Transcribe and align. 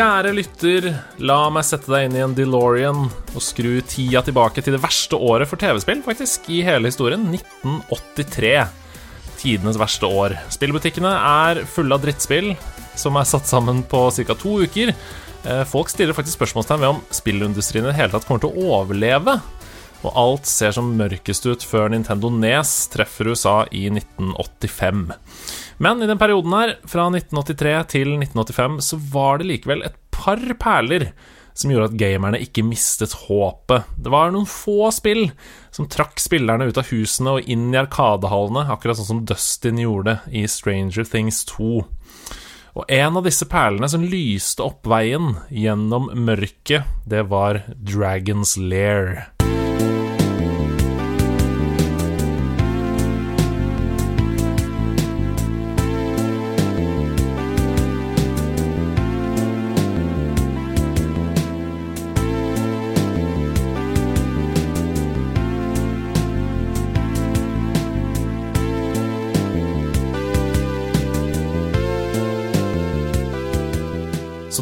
Kjære 0.00 0.30
lytter, 0.32 0.86
la 1.28 1.50
meg 1.52 1.66
sette 1.68 1.90
deg 1.92 2.06
inn 2.06 2.14
i 2.16 2.22
en 2.24 2.32
DeLorean 2.32 3.02
og 3.04 3.42
skru 3.44 3.82
tida 3.84 4.22
tilbake 4.24 4.62
til 4.64 4.72
det 4.72 4.80
verste 4.80 5.18
året 5.20 5.50
for 5.50 5.60
TV-spill, 5.60 6.00
faktisk, 6.06 6.48
i 6.48 6.62
hele 6.64 6.88
historien. 6.88 7.26
1983. 7.28 8.54
Tidenes 9.42 9.76
verste 9.76 10.08
år. 10.08 10.38
Spillbutikkene 10.56 11.12
er 11.12 11.60
fulle 11.68 11.98
av 11.98 12.06
drittspill 12.06 12.54
som 12.96 13.20
er 13.20 13.28
satt 13.28 13.52
sammen 13.52 13.84
på 13.92 14.06
ca. 14.22 14.38
to 14.40 14.56
uker. 14.64 14.94
Eh, 15.44 15.62
folk 15.68 15.92
stiller 15.92 16.16
faktisk 16.16 16.40
spørsmålstegn 16.40 16.80
ved 16.80 16.94
om 16.94 17.04
spillindustrien 17.12 17.84
i 17.84 17.92
det 17.92 17.98
hele 18.00 18.16
tatt 18.16 18.24
kommer 18.24 18.40
til 18.46 18.56
å 18.56 18.80
overleve. 18.80 19.36
Og 20.00 20.16
alt 20.16 20.48
ser 20.48 20.72
som 20.72 20.94
mørkest 20.96 21.44
ut 21.44 21.60
før 21.60 21.92
Nintendo 21.92 22.32
Nes 22.32 22.88
treffer 22.88 23.34
USA 23.34 23.58
i 23.68 23.90
1985. 23.92 25.10
Men 25.80 26.02
i 26.02 26.06
den 26.06 26.18
perioden 26.20 26.52
her, 26.52 26.74
fra 26.84 27.06
1983 27.08 27.70
til 27.88 28.10
1985, 28.18 28.80
så 28.84 28.98
var 29.14 29.40
det 29.40 29.48
likevel 29.48 29.86
et 29.86 29.96
par 30.12 30.42
perler 30.60 31.06
som 31.56 31.72
gjorde 31.72 31.88
at 31.88 31.96
gamerne 32.00 32.40
ikke 32.44 32.64
mistet 32.68 33.14
håpet. 33.24 33.88
Det 33.96 34.12
var 34.12 34.28
noen 34.32 34.48
få 34.48 34.90
spill 34.92 35.30
som 35.72 35.88
trakk 35.88 36.20
spillerne 36.20 36.68
ut 36.68 36.78
av 36.80 36.92
husene 36.92 37.38
og 37.38 37.48
inn 37.48 37.70
i 37.72 37.80
arkadehallene, 37.80 38.66
akkurat 38.72 39.00
sånn 39.00 39.08
som 39.08 39.24
Dustin 39.28 39.80
gjorde 39.80 40.18
i 40.28 40.44
Stranger 40.48 41.08
Things 41.08 41.46
2. 41.48 41.72
Og 42.76 42.84
en 43.00 43.16
av 43.16 43.24
disse 43.24 43.48
perlene 43.50 43.88
som 43.90 44.04
lyste 44.04 44.62
opp 44.62 44.84
veien 44.88 45.32
gjennom 45.48 46.12
mørket, 46.28 46.84
det 47.08 47.24
var 47.32 47.64
Dragons 47.72 48.58
Lair. 48.60 49.30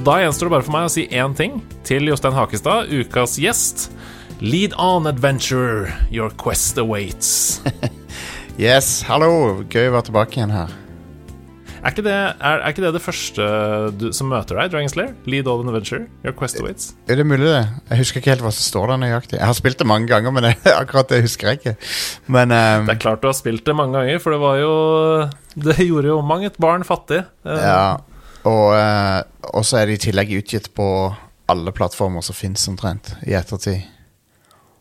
Da 0.08 0.18
gjenstår 0.22 0.48
det 0.48 0.54
bare 0.56 0.64
for 0.64 0.72
meg 0.72 0.86
å 0.88 0.92
si 0.92 1.02
én 1.12 1.34
ting 1.36 1.58
til 1.84 2.08
Jostein 2.08 2.32
Hakestad, 2.36 2.88
ukas 2.88 3.36
gjest. 3.42 3.88
Lead 4.40 4.72
on, 4.80 5.04
adventure. 5.10 5.90
Your 6.14 6.30
quest 6.40 6.78
awaits. 6.80 7.60
Yes, 8.58 9.04
hallo. 9.06 9.62
Gøy 9.70 9.86
å 9.86 9.92
være 9.94 10.08
tilbake 10.08 10.34
igjen 10.40 10.50
her. 10.50 10.72
Er 11.78 11.92
ikke 11.92 12.02
det, 12.02 12.14
er, 12.42 12.56
er 12.58 12.72
ikke 12.72 12.82
det, 12.82 12.88
det 12.96 13.02
første 13.04 13.44
du, 13.94 14.08
som 14.16 14.26
møter 14.32 14.58
deg, 14.58 14.72
Dragon 14.72 14.90
Slayer? 14.90 15.12
Lead 15.30 15.46
on 15.46 15.68
adventure. 15.70 16.08
Your 16.26 16.34
quest 16.34 16.58
awaits. 16.58 16.88
Er 17.06 17.20
det 17.20 17.26
mulig, 17.30 17.46
det? 17.46 17.60
Jeg 17.92 18.00
husker 18.02 18.18
ikke 18.18 18.32
helt 18.34 18.42
hva 18.42 18.50
som 18.56 18.66
står 18.66 18.90
der 18.90 19.00
nøyaktig. 19.04 19.38
Jeg 19.38 19.46
har 19.46 19.54
spilt 19.60 19.78
det 19.78 19.86
mange 19.86 20.10
ganger, 20.10 20.34
men 20.34 20.48
akkurat 20.80 21.14
det 21.14 21.20
husker 21.28 21.52
jeg 21.52 21.60
ikke. 21.60 21.76
Men 22.34 22.50
um, 22.50 22.90
Det 22.90 22.96
er 22.96 23.02
klart 23.06 23.22
du 23.22 23.28
har 23.30 23.38
spilt 23.38 23.62
det 23.70 23.76
mange 23.78 23.94
ganger, 24.00 24.18
for 24.26 24.34
det 24.34 24.40
var 24.42 24.58
jo 24.58 24.74
Det 25.70 25.78
gjorde 25.86 26.10
jo 26.16 26.18
mang 26.34 26.42
et 26.50 26.58
barn 26.66 26.82
fattig. 26.88 27.22
Eh, 27.46 27.62
Ja. 27.62 27.84
Og 28.48 28.72
eh, 28.78 29.20
og 29.54 29.64
så 29.66 29.80
er 29.80 29.88
det 29.88 29.98
i 29.98 30.02
tillegg 30.08 30.32
utgitt 30.38 30.72
på 30.76 30.88
alle 31.48 31.72
plattformer 31.72 32.24
som 32.24 32.36
fins 32.36 32.66
omtrent, 32.68 33.14
i 33.24 33.32
ettertid. 33.38 33.86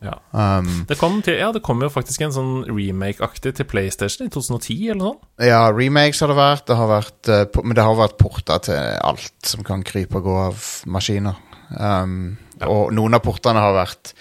ja. 0.04 0.18
Um, 0.36 0.84
Det 0.90 0.98
kom, 1.00 1.22
til, 1.24 1.38
ja, 1.40 1.52
det 1.56 1.64
kom 1.66 1.80
jo 1.82 1.90
faktisk 1.90 2.26
en 2.26 2.34
sånn 2.36 2.52
remake-aktig 2.68 3.56
til 3.58 3.66
PlayStation 3.70 4.28
i 4.28 4.34
2010, 4.34 4.90
eller 4.92 5.14
sånt. 5.14 5.30
ja, 5.48 5.62
remakes 5.72 6.20
har 6.22 6.34
det 6.34 6.38
vært, 6.38 6.66
det 6.68 6.78
har 6.78 6.92
vært 6.92 7.32
eh, 7.32 7.46
men 7.64 7.78
det 7.80 7.86
har 7.88 7.96
vært 7.98 8.18
porta 8.20 8.60
til 8.68 9.00
alt 9.00 9.48
som 9.48 9.64
kan 9.64 9.86
krype 9.88 10.20
og 10.20 10.28
gå 10.28 10.36
av 10.50 10.68
maskiner. 10.86 11.40
Um, 11.80 12.38
Og 12.68 12.92
noen 12.96 13.16
av 13.16 13.24
portene 13.24 13.64
har 13.64 13.74
vært 13.76 14.14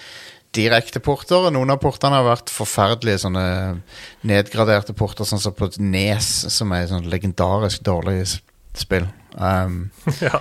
direkte 0.56 1.00
porter, 1.04 1.48
og 1.48 1.52
noen 1.52 1.74
av 1.74 1.82
portene 1.82 2.16
har 2.16 2.24
vært 2.26 2.50
forferdelige 2.52 3.26
sånne 3.26 3.44
nedgraderte 4.26 4.94
porter, 4.96 5.26
sånn 5.28 5.42
som 5.42 5.54
på 5.56 5.68
Nes, 5.82 6.30
som 6.54 6.72
er 6.72 6.86
et 6.86 6.92
sånn 6.94 7.10
legendarisk 7.12 7.82
dårlig 7.84 8.22
spill. 8.76 9.06
Um, 9.36 9.90
ja. 10.24 10.40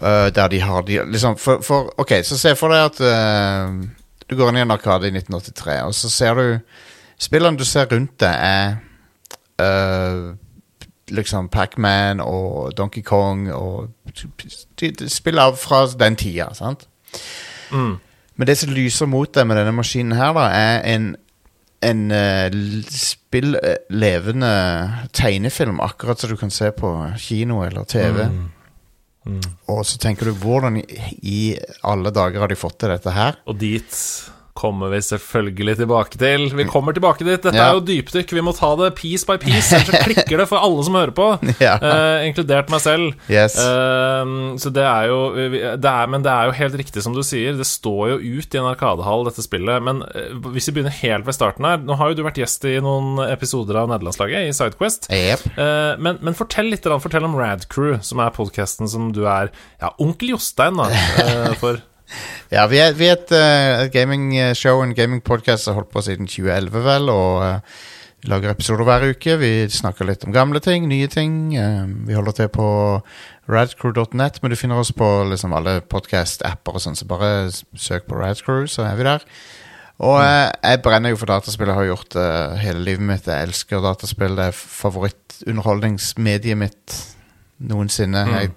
Uh, 0.00 0.28
der 0.34 0.48
de 0.48 0.60
har 0.60 0.82
de, 0.82 1.00
liksom, 1.12 1.38
for, 1.38 1.60
for, 1.60 1.92
Ok, 2.00 2.12
så 2.24 2.38
se 2.38 2.54
for 2.56 2.72
deg 2.72 2.84
at 2.90 3.00
uh, 3.00 3.80
du 4.30 4.36
går 4.36 4.52
inn 4.52 4.60
i 4.60 4.64
en 4.64 4.76
arkade 4.76 5.08
i 5.08 5.14
1983, 5.14 5.80
og 5.88 5.94
så 5.96 6.10
ser 6.12 6.38
du 6.38 6.58
Spillene 7.20 7.58
du 7.60 7.66
ser 7.68 7.84
rundt 7.90 8.14
deg, 8.22 8.32
er 8.32 8.78
uh, 9.60 10.30
liksom 11.12 11.50
Pac-Man 11.52 12.22
og 12.24 12.72
Donkey 12.76 13.02
Kong 13.04 13.50
og 13.52 13.90
de 14.80 14.92
av 15.36 15.58
fra 15.60 15.82
den 16.00 16.16
tida, 16.16 16.48
sant? 16.54 16.86
Mm. 17.70 17.98
Men 18.36 18.48
det 18.48 18.56
som 18.58 18.72
lyser 18.72 19.10
mot 19.10 19.28
deg 19.34 19.44
med 19.46 19.60
denne 19.60 19.74
maskinen 19.76 20.16
her, 20.16 20.32
da, 20.32 20.46
er 20.48 20.80
en 20.94 21.10
en 21.80 22.00
uh, 22.12 22.52
spill 22.92 23.56
eh, 23.56 23.78
levende 23.88 24.50
tegnefilm, 25.16 25.80
akkurat 25.80 26.20
som 26.20 26.32
du 26.32 26.36
kan 26.40 26.52
se 26.52 26.70
på 26.76 26.90
kino 27.18 27.62
eller 27.64 27.86
TV. 27.88 28.26
Mm. 28.28 29.40
Og 29.68 29.84
så 29.86 30.00
tenker 30.00 30.28
du, 30.28 30.34
hvordan 30.40 30.80
i 30.80 31.54
alle 31.86 32.12
dager 32.12 32.44
har 32.44 32.52
de 32.52 32.58
fått 32.58 32.78
til 32.80 32.92
dette 32.92 33.14
her? 33.14 33.40
Og 33.48 33.58
dit 33.60 33.96
kommer 34.60 34.92
vi 34.92 35.00
selvfølgelig 35.04 35.78
tilbake 35.80 36.18
til. 36.20 36.46
Vi 36.56 36.66
kommer 36.68 36.96
tilbake 36.96 37.24
dit. 37.24 37.40
Dette 37.40 37.56
Ja. 37.56 37.70
er 37.70 37.78
jo 37.78 37.84
dypdykk. 37.88 38.34
Vi 38.36 38.44
må 38.44 38.52
ta 38.56 38.74
det 38.76 38.92
piece 38.98 39.24
by 39.26 39.38
piece, 39.40 39.72
ellers 39.72 39.88
så 39.88 40.02
klikker 40.04 40.42
det 40.42 40.48
for 40.50 40.60
alle 40.60 40.84
som 40.84 40.98
hører 40.98 41.14
på. 41.16 41.28
Ja. 41.60 41.74
Uh, 41.82 42.24
inkludert 42.24 42.70
meg 42.72 42.80
selv. 42.80 43.10
Yes. 43.28 43.56
Uh, 43.58 44.56
så 44.60 44.70
det 44.72 44.84
er 44.86 45.08
jo 45.10 45.18
det 45.76 45.90
er, 45.90 46.06
Men 46.08 46.22
det 46.24 46.30
er 46.32 46.48
jo 46.48 46.54
helt 46.56 46.76
riktig 46.78 47.02
som 47.04 47.12
du 47.16 47.20
sier. 47.26 47.56
Det 47.58 47.66
står 47.68 48.14
jo 48.14 48.38
ut 48.38 48.54
i 48.54 48.60
en 48.60 48.68
arkadehall, 48.70 49.26
dette 49.28 49.44
spillet. 49.44 49.82
Men 49.84 50.02
uh, 50.06 50.38
hvis 50.54 50.70
vi 50.70 50.78
begynner 50.78 50.94
helt 51.02 51.26
ved 51.26 51.36
starten 51.36 51.66
her 51.68 51.82
Nå 51.82 51.96
har 51.98 52.10
jo 52.12 52.20
du 52.20 52.24
vært 52.24 52.40
gjest 52.40 52.64
i 52.68 52.78
noen 52.84 53.20
episoder 53.28 53.76
av 53.82 53.90
Nederlandslaget, 53.90 54.48
i 54.48 54.54
Sidequest. 54.56 55.10
Yep. 55.12 55.44
Men, 56.00 56.18
men 56.24 56.36
fortell 56.36 56.70
litt 56.72 56.86
fortell 56.86 57.26
om 57.26 57.36
Radcrew, 57.38 57.98
som 58.04 58.20
er 58.22 58.32
podkasten 58.34 58.88
som 58.90 59.10
du 59.14 59.24
er 59.28 59.50
Ja, 59.80 59.92
onkel 60.02 60.34
Jostein, 60.34 60.80
da. 60.80 60.88
for 61.62 61.80
Ja, 62.54 62.66
vi 62.66 62.80
er, 62.82 62.96
vi 62.98 63.06
er 63.06 63.14
et 63.14 63.30
uh, 63.30 63.86
gamingshow, 63.94 64.82
en 64.82 64.96
gamingpodkast 64.98 65.64
som 65.64 65.74
har 65.74 65.82
holdt 65.82 65.94
på 65.94 66.02
siden 66.02 66.26
2011, 66.26 66.82
vel, 66.82 67.10
og 67.14 67.44
eh, 67.46 67.76
vi 68.20 68.28
lager 68.28 68.50
episoder 68.50 68.84
hver 68.84 69.06
uke. 69.14 69.36
Vi 69.40 69.50
snakker 69.72 70.08
litt 70.08 70.26
om 70.26 70.34
gamle 70.34 70.60
ting, 70.60 70.88
nye 70.90 71.08
ting. 71.08 71.54
eh, 71.56 71.86
vi 72.08 72.16
holder 72.16 72.36
til 72.36 72.50
på 72.52 72.66
radcrew.net, 73.50 74.42
men 74.42 74.50
du 74.50 74.56
finner 74.58 74.82
oss 74.82 74.92
på 74.92 75.08
liksom 75.30 75.54
alle 75.56 75.78
podkast-apper 75.80 76.76
og 76.76 76.84
sånn, 76.84 76.98
så 76.98 77.08
bare 77.08 77.48
søk 77.50 78.10
på 78.10 78.18
Radcrew, 78.18 78.66
så 78.70 78.84
er 78.90 78.98
vi 78.98 79.08
der. 79.08 79.24
Og 80.00 80.16
eh, 80.24 80.48
jeg 80.64 80.80
brenner 80.84 81.10
jo 81.12 81.18
for 81.20 81.28
dataspill, 81.30 81.70
jeg 81.72 81.76
har 81.76 81.84
gjort 81.90 82.14
det 82.16 82.28
hele 82.64 82.80
livet 82.84 83.06
mitt. 83.08 83.26
Jeg 83.28 83.42
elsker 83.48 83.78
dataspill, 83.84 84.36
det 84.38 84.44
er 84.50 84.58
favorittunderholdningsmediet 84.58 86.58
mitt 86.60 86.86
noensinne. 87.70 88.22
Mm. 88.26 88.32
Jeg, 88.36 88.48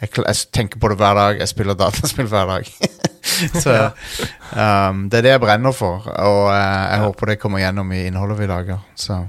jeg, 0.00 0.12
jeg 0.20 0.40
tenker 0.52 0.80
på 0.80 0.90
det 0.92 0.98
hver 1.00 1.16
dag, 1.16 1.38
jeg 1.40 1.50
spiller 1.50 1.78
dataspill 1.78 2.28
hver 2.28 2.50
dag. 2.50 2.68
så 3.64 3.76
um, 4.52 5.06
det 5.10 5.20
er 5.20 5.24
det 5.24 5.32
jeg 5.34 5.42
brenner 5.42 5.74
for, 5.76 6.04
og 6.04 6.42
uh, 6.50 6.84
jeg 6.92 7.02
håper 7.06 7.32
det 7.32 7.40
kommer 7.40 7.62
gjennom 7.64 7.94
i 7.96 8.04
innholdet 8.10 8.38
vi 8.42 8.50
lager. 8.50 8.84
Så 8.98 9.22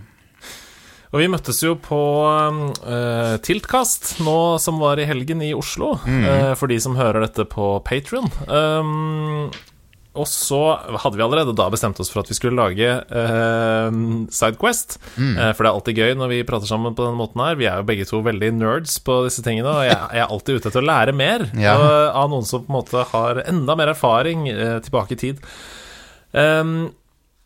Og 1.13 1.21
vi 1.21 1.29
møttes 1.31 1.61
jo 1.63 1.77
på 1.79 2.01
uh, 2.27 3.37
Tiltkast 3.43 4.17
nå 4.25 4.37
som 4.59 4.83
var 4.83 4.99
i 4.99 5.07
helgen 5.07 5.41
i 5.45 5.53
Oslo, 5.55 5.95
eh, 6.03 6.53
for 6.59 6.67
de 6.67 6.81
som 6.83 6.99
hører 6.99 7.23
dette 7.23 7.47
på 7.47 7.77
Patrion. 7.87 8.27
Um, 8.51 9.47
og 10.17 10.25
så 10.27 10.57
hadde 11.03 11.15
vi 11.19 11.23
allerede 11.25 11.53
da 11.55 11.67
bestemt 11.71 11.99
oss 12.03 12.09
for 12.11 12.23
at 12.23 12.31
vi 12.31 12.35
skulle 12.37 12.57
lage 12.57 12.89
eh, 13.05 13.97
Sidequest. 14.33 14.97
Eh, 15.17 15.51
for 15.53 15.61
det 15.63 15.69
er 15.69 15.75
alltid 15.75 16.01
gøy 16.01 16.15
når 16.19 16.31
vi 16.33 16.39
prater 16.47 16.69
sammen 16.69 16.95
på 16.97 17.05
denne 17.05 17.19
måten 17.19 17.43
her. 17.45 17.55
Vi 17.59 17.67
er 17.69 17.79
jo 17.81 17.87
begge 17.87 18.07
to 18.09 18.21
veldig 18.25 18.51
nerds 18.57 18.97
på 19.05 19.19
disse 19.27 19.43
tingene, 19.45 19.69
og 19.71 19.85
jeg, 19.87 19.97
jeg 20.17 20.23
er 20.25 20.33
alltid 20.33 20.59
ute 20.59 20.71
etter 20.71 20.83
å 20.83 20.89
lære 20.89 21.15
mer 21.17 21.47
Ja. 21.57 21.77
og, 21.77 21.87
av 22.23 22.29
noen 22.33 22.47
som 22.49 22.65
på 22.65 22.71
en 22.73 22.79
måte 22.79 23.05
har 23.13 23.43
enda 23.45 23.77
mer 23.79 23.93
erfaring 23.93 24.47
eh, 24.51 24.77
tilbake 24.85 25.15
i 25.17 25.21
tid. 25.27 25.41
Um, 26.33 26.89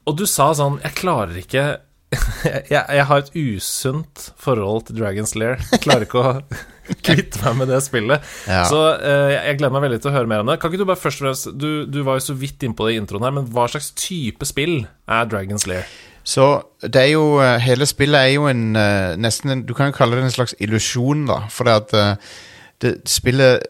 og 0.09 0.15
du 0.17 0.23
sa 0.25 0.47
sånn 0.57 0.79
Jeg 0.81 0.95
klarer 0.97 1.37
ikke 1.37 1.63
jeg, 2.73 2.83
jeg 2.83 3.07
har 3.07 3.23
et 3.23 3.33
usunt 3.35 4.27
forhold 4.41 4.87
til 4.87 4.99
Dragon's 4.99 5.35
Lair. 5.39 5.61
Jeg 5.71 5.83
klarer 5.85 6.07
ikke 6.07 6.21
å 6.21 6.33
kvitte 7.05 7.41
meg 7.45 7.57
med 7.61 7.71
det 7.71 7.79
spillet. 7.85 8.29
Ja. 8.49 8.63
Så 8.69 8.79
eh, 8.97 9.33
jeg 9.37 9.59
gleder 9.59 9.75
meg 9.75 9.85
veldig 9.87 9.99
til 10.03 10.11
å 10.11 10.15
høre 10.15 10.29
mer 10.29 10.43
om 10.43 10.51
det. 10.51 10.59
Kan 10.61 10.71
ikke 10.71 10.83
du 10.83 10.89
bare 10.89 10.99
først 10.99 11.21
og 11.21 11.27
fremst 11.27 11.49
Du, 11.55 11.69
du 11.87 12.01
var 12.07 12.19
jo 12.19 12.27
så 12.31 12.37
vidt 12.37 12.63
innpå 12.67 12.87
det 12.87 12.95
i 12.95 13.01
introen 13.01 13.27
her, 13.27 13.35
men 13.35 13.49
hva 13.53 13.67
slags 13.71 13.91
type 13.97 14.47
spill 14.47 14.81
er 15.07 15.27
Dragon's 15.31 15.67
Lair? 15.69 15.89
Så 16.27 16.47
det 16.83 17.01
er 17.01 17.11
jo 17.15 17.25
eh, 17.41 17.57
Hele 17.63 17.87
spillet 17.89 18.19
er 18.19 18.35
jo 18.35 18.47
en 18.49 18.71
eh, 18.77 19.17
nesten 19.17 19.55
en, 19.55 19.65
Du 19.65 19.73
kan 19.77 19.89
jo 19.89 19.97
kalle 19.97 20.19
det 20.19 20.27
en 20.27 20.35
slags 20.35 20.55
illusjon, 20.61 21.25
da. 21.29 21.43
For 21.53 21.69
det 21.69 21.77
at 21.83 21.95
eh, 21.97 22.33
det, 22.81 22.95
Spillet 23.09 23.61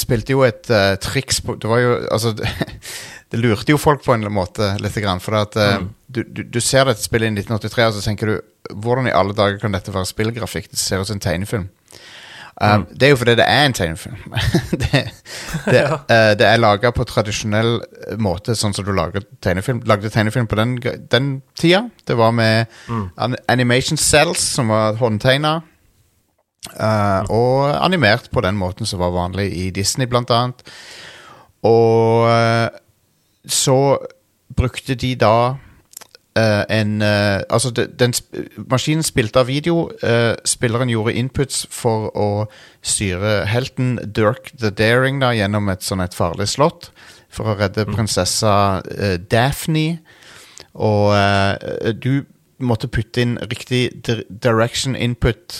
spilte 0.00 0.32
jo 0.32 0.40
et 0.46 0.70
uh, 0.72 0.94
triks 1.00 1.42
på 1.44 1.58
Det 1.60 1.68
var 1.68 1.82
jo 1.82 1.96
Altså 2.12 2.32
det, 3.32 3.40
lurte 3.42 3.72
jo 3.74 3.80
folk 3.80 4.04
på 4.04 4.14
en 4.14 4.26
måte 4.32 4.74
litt, 4.82 4.96
grann, 5.02 5.22
for 5.22 5.38
at 5.40 5.56
mm. 5.56 5.88
du, 6.06 6.22
du, 6.24 6.42
du 6.44 6.60
ser 6.62 6.86
dette 6.86 7.02
spillet 7.02 7.32
i 7.32 7.40
1983, 7.40 7.88
og 7.88 7.96
så 7.96 8.04
tenker 8.06 8.32
du 8.32 8.36
Hvordan 8.66 9.06
i 9.06 9.14
alle 9.14 9.34
dager 9.36 9.60
kan 9.62 9.70
dette 9.70 9.92
være 9.94 10.08
spillgrafikk? 10.10 10.72
Det 10.72 10.78
ser 10.80 10.98
ut 10.98 11.06
som 11.06 11.20
en 11.20 11.22
tegnefilm. 11.22 11.68
Um, 12.60 12.86
Det 12.90 13.06
er 13.06 13.10
jo 13.12 13.16
fordi 13.20 13.34
det 13.36 13.44
er 13.44 13.66
en 13.66 13.74
tegnefilm. 13.76 14.16
det, 14.82 15.02
det, 15.66 15.82
eh, 16.14 16.32
det 16.40 16.46
er 16.48 16.60
laga 16.60 16.90
på 16.90 17.04
tradisjonell 17.04 17.82
eh, 17.82 18.16
måte, 18.16 18.56
sånn 18.56 18.72
som 18.74 18.86
du 18.86 18.94
lager 18.96 19.26
tegnefilm. 19.44 19.82
lagde 19.84 20.10
tegnefilm 20.10 20.48
på 20.48 20.56
den, 20.56 20.78
den 21.12 21.30
tida. 21.58 21.84
Det 22.08 22.16
var 22.16 22.32
med 22.32 22.72
mm. 22.88 23.36
animation 23.52 24.00
cells, 24.00 24.40
som 24.56 24.72
var 24.72 24.96
håndtegna. 25.02 25.60
eh, 26.72 27.22
og 27.28 27.76
animert 27.76 28.30
på 28.32 28.40
den 28.40 28.56
måten 28.56 28.88
som 28.88 29.04
var 29.04 29.12
vanlig 29.12 29.50
i 29.52 29.70
Disney, 29.70 30.08
blant 30.08 30.32
annet. 30.32 30.64
Og 31.62 32.24
eh, 32.30 32.68
så 33.46 33.98
brukte 34.56 34.94
de 34.94 35.14
da 35.18 35.56
uh, 36.36 36.64
en 36.68 37.02
uh, 37.02 37.40
Altså, 37.50 37.70
de, 37.70 37.86
den 37.98 38.14
maskinen 38.70 39.02
spilte 39.02 39.40
av 39.40 39.50
video. 39.50 39.90
Uh, 40.02 40.34
spilleren 40.44 40.90
gjorde 40.92 41.16
inputs 41.16 41.64
for 41.70 42.10
å 42.16 42.46
styre 42.82 43.44
helten 43.50 43.96
Dirk 44.04 44.52
the 44.58 44.70
Daring 44.70 45.20
da, 45.22 45.32
gjennom 45.36 45.70
et 45.72 45.86
sånn 45.86 46.04
et 46.04 46.16
farlig 46.16 46.48
slott. 46.52 46.90
For 47.32 47.52
å 47.52 47.56
redde 47.58 47.84
prinsessa 47.90 48.80
eh, 48.96 49.18
Daphne. 49.20 49.98
Og 50.72 51.12
du 52.00 52.22
måtte 52.64 52.88
putte 52.88 53.20
inn 53.20 53.34
riktig 53.50 53.90
direction 54.30 54.96
input 54.96 55.58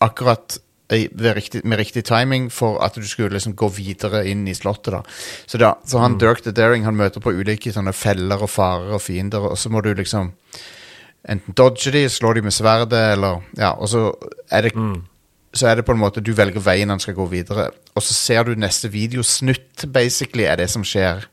akkurat 0.00 0.56
riktig, 0.90 1.64
med 1.64 1.78
riktig 1.78 2.04
timing 2.04 2.50
for 2.52 2.80
at 2.84 2.94
du 2.94 3.06
skulle 3.06 3.34
liksom 3.34 3.54
gå 3.56 3.68
videre 3.76 4.24
inn 4.28 4.46
i 4.48 4.54
slottet. 4.54 4.92
da 4.92 5.02
Så, 5.46 5.58
da, 5.58 5.74
så 5.86 5.98
han 5.98 6.18
Dirk 6.18 6.42
the 6.42 6.52
Daring 6.52 6.84
Han 6.84 6.96
møter 6.96 7.20
på 7.20 7.32
ulike 7.32 7.72
sånne 7.72 7.92
feller 7.92 8.42
og 8.42 8.50
farer 8.50 8.94
og 8.96 9.02
fiender, 9.02 9.40
og 9.40 9.58
så 9.58 9.70
må 9.70 9.80
du 9.80 9.94
liksom 9.94 10.32
enten 11.28 11.54
dodge 11.54 11.92
de, 11.92 12.08
slå 12.08 12.32
de 12.32 12.42
med 12.42 12.52
sverdet, 12.52 13.12
eller 13.12 13.42
Ja, 13.58 13.72
og 13.72 13.88
så 13.88 14.10
er 14.50 14.62
det 14.62 14.72
Så 15.52 15.66
er 15.66 15.74
det 15.74 15.84
på 15.84 15.92
en 15.92 15.98
måte 15.98 16.20
du 16.20 16.32
velger 16.32 16.60
veien 16.60 16.90
han 16.90 17.00
skal 17.00 17.14
gå 17.14 17.26
videre, 17.26 17.70
og 17.94 18.02
så 18.02 18.14
ser 18.14 18.44
du 18.44 18.54
neste 18.54 18.88
videosnutt, 18.88 19.86
basically, 19.92 20.44
er 20.44 20.56
det 20.56 20.70
som 20.70 20.84
skjer. 20.84 21.26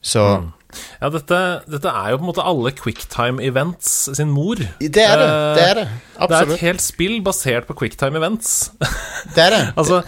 Så 0.00 0.50
Ja, 1.00 1.10
dette, 1.12 1.38
dette 1.70 1.90
er 1.92 2.12
jo 2.12 2.20
på 2.20 2.26
en 2.26 2.30
måte 2.30 2.44
alle 2.46 2.72
quicktime 2.78 3.42
events 3.44 3.90
sin 4.16 4.30
mor. 4.32 4.60
Det 4.80 5.04
er 5.04 5.20
det. 5.20 5.28
Det 5.58 5.66
er 5.66 5.80
det. 5.82 5.86
Det 6.22 6.38
er 6.38 6.54
et 6.54 6.64
helt 6.66 6.84
spill 6.84 7.18
basert 7.26 7.66
på 7.68 7.76
quicktime 7.82 8.20
events. 8.20 8.70
Det 9.34 9.44
er 9.48 9.54
det. 9.56 9.62
altså, 9.80 10.02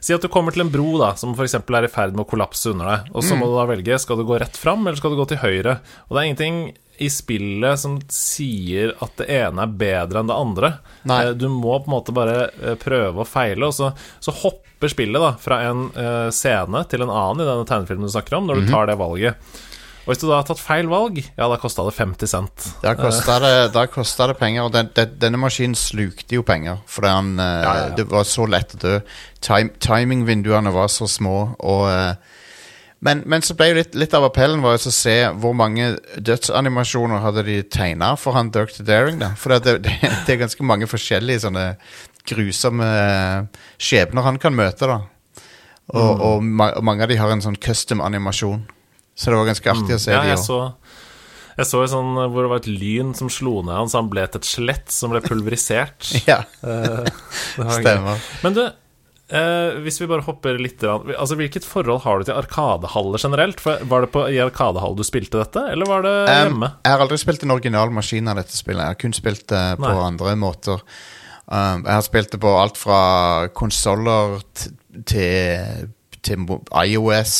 Si 0.00 0.14
at 0.16 0.22
du 0.24 0.30
kommer 0.32 0.54
til 0.54 0.64
en 0.66 0.72
bro 0.72 0.96
da 1.02 1.12
som 1.18 1.34
f.eks. 1.36 1.58
er 1.58 1.88
i 1.88 1.92
ferd 1.92 2.16
med 2.16 2.24
å 2.26 2.30
kollapse 2.30 2.72
under 2.72 2.92
deg. 2.92 3.12
Og 3.16 3.24
så 3.26 3.36
må 3.38 3.50
du 3.50 3.56
da 3.58 3.68
velge 3.70 3.98
skal 4.02 4.20
du 4.20 4.26
gå 4.28 4.38
rett 4.42 4.56
fram 4.60 4.86
eller 4.86 4.98
skal 5.00 5.14
du 5.14 5.20
gå 5.20 5.28
til 5.32 5.42
høyre. 5.42 5.78
Og 6.08 6.14
det 6.16 6.22
er 6.22 6.28
ingenting 6.30 6.60
i 6.96 7.10
spillet 7.12 7.76
som 7.76 7.98
sier 8.08 8.94
at 9.04 9.18
det 9.20 9.26
ene 9.42 9.66
er 9.66 9.72
bedre 9.76 10.22
enn 10.22 10.30
det 10.30 10.36
andre. 10.36 10.70
Nei. 11.08 11.18
Eh, 11.26 11.34
Du 11.36 11.48
må 11.52 11.74
på 11.82 11.90
en 11.90 11.96
måte 11.98 12.14
bare 12.16 12.46
eh, 12.56 12.76
prøve 12.80 13.20
og 13.20 13.28
feile, 13.28 13.68
og 13.68 13.74
så, 13.76 13.90
så 14.24 14.32
hopper 14.32 14.88
spillet 14.92 15.20
da 15.20 15.34
fra 15.40 15.58
en 15.68 15.90
eh, 15.92 16.28
scene 16.32 16.80
til 16.88 17.04
en 17.04 17.12
annen 17.12 17.44
i 17.44 17.48
denne 17.50 17.68
tegnefilmen 17.68 18.08
du 18.08 18.14
snakker 18.14 18.38
om, 18.38 18.48
når 18.48 18.62
du 18.62 18.70
tar 18.72 18.88
det 18.88 18.96
valget. 19.00 19.36
Og 20.06 20.12
hvis 20.12 20.20
du 20.22 20.28
da 20.28 20.36
har 20.38 20.44
tatt 20.46 20.60
feil 20.62 20.86
valg, 20.86 21.16
ja, 21.18 21.48
da 21.50 21.56
kosta 21.58 21.82
det 21.82 21.96
50 21.96 22.30
cent. 22.30 22.66
Da 22.78 22.92
kosta 22.94 23.40
det, 23.42 23.52
det 23.74 24.38
penger, 24.38 24.62
og 24.68 24.72
den, 24.76 24.90
den, 24.94 25.16
denne 25.18 25.40
maskinen 25.42 25.74
slukte 25.74 26.38
jo 26.38 26.44
penger. 26.46 26.78
Fordi 26.86 27.10
han, 27.10 27.32
eh, 27.42 27.62
Ja, 27.66 27.72
ja, 27.80 27.88
det 27.98 28.06
var 28.12 28.22
så 28.22 28.46
lett 28.46 28.76
å 28.76 28.78
dø. 28.78 29.00
Time, 29.42 29.74
timingvinduene 29.82 30.70
var 30.70 30.86
så 30.94 31.08
små, 31.10 31.56
og 31.58 31.90
eh, 31.90 32.14
men, 33.02 33.24
men 33.26 33.42
så 33.42 33.54
ble 33.58 33.68
jo 33.72 33.74
litt, 33.80 33.94
litt 33.98 34.14
av 34.16 34.24
appellen 34.24 34.62
var 34.62 34.78
å 34.78 34.92
se 34.94 35.16
hvor 35.42 35.52
mange 35.58 35.96
dødsanimasjoner 36.16 37.20
hadde 37.20 37.42
de 37.44 37.58
tegna 37.62 38.14
for 38.16 38.32
han 38.38 38.48
Dirk 38.54 38.72
the 38.78 38.86
Daring. 38.86 39.18
da 39.20 39.34
For 39.36 39.52
det, 39.58 39.82
det, 39.84 39.98
det 40.26 40.32
er 40.32 40.40
ganske 40.40 40.64
mange 40.64 40.88
forskjellige 40.88 41.44
sånne 41.44 41.66
grusomme 42.26 42.88
skjebner 43.78 44.24
han 44.26 44.38
kan 44.42 44.54
møte. 44.56 44.86
da 44.86 45.02
Og, 45.94 46.16
Mm. 46.16 46.60
og, 46.60 46.72
og 46.78 46.82
mange 46.84 47.02
av 47.04 47.08
de 47.12 47.16
har 47.20 47.30
en 47.30 47.42
sånn 47.44 47.58
custom 47.62 48.00
animasjon. 48.02 48.64
Så 49.16 49.32
det 49.32 49.38
var 49.40 49.48
ganske 49.48 49.70
artig 49.72 49.96
å 49.96 50.00
se 50.02 50.12
Mm. 50.12 50.16
Ja, 50.18 50.22
de 50.22 50.34
jeg 50.34 50.42
så 50.44 50.60
jeg 51.56 51.64
så 51.70 51.78
en 51.80 51.88
sånn 51.88 52.16
eh, 52.20 52.26
hvor 52.28 52.44
det 52.44 52.50
var 52.52 52.58
et 52.60 52.66
lyn 52.68 53.14
som 53.16 53.30
slo 53.32 53.62
ned 53.64 53.72
han, 53.72 53.88
så 53.88 54.02
han 54.02 54.10
ble 54.12 54.26
til 54.28 54.42
et 54.42 54.48
skjelett 54.50 54.90
som 54.92 55.08
ble 55.14 55.22
pulverisert. 55.24 56.10
Ja, 56.28 56.42
Eh, 56.60 57.06
gøy. 57.56 57.70
stemmer. 57.80 58.20
Men 58.44 58.52
du, 58.58 58.60
eh, 59.32 59.78
hvis 59.80 59.96
vi 60.02 60.06
bare 60.10 60.20
hopper 60.26 60.58
litt 60.60 60.84
Altså, 60.84 61.34
Hvilket 61.40 61.64
forhold 61.64 62.02
har 62.04 62.18
du 62.20 62.24
til 62.28 62.36
arkadehaller 62.36 63.16
generelt? 63.24 63.58
For 63.64 63.80
Var 63.88 64.04
det 64.04 64.12
på, 64.12 64.26
i 64.28 64.36
arkadehall 64.44 64.98
du 65.00 65.02
spilte 65.08 65.40
dette, 65.40 65.64
eller 65.72 65.86
var 65.88 66.04
det 66.04 66.14
Um, 66.28 66.36
hjemme? 66.60 66.72
jeg 66.84 66.92
har 66.92 67.06
aldri 67.06 67.18
spilt 67.24 67.42
en 67.48 67.56
original 67.56 67.88
maskin 67.90 68.28
av 68.28 68.36
dette 68.36 68.52
spillet. 68.52 68.82
Jeg 68.84 68.92
har 68.92 69.00
kun 69.06 69.16
spilt 69.16 69.46
det 69.48 69.64
på 69.80 69.88
Nei. 69.88 70.06
andre 70.12 70.36
måter. 70.36 70.84
Um, 71.48 71.86
jeg 71.86 71.94
har 71.94 72.02
spilt 72.04 72.30
det 72.36 72.40
på 72.44 72.52
alt 72.60 72.76
fra 72.76 73.48
konsoller 73.56 74.42
til, 75.06 75.88
til 76.26 76.46
iOS 76.82 77.36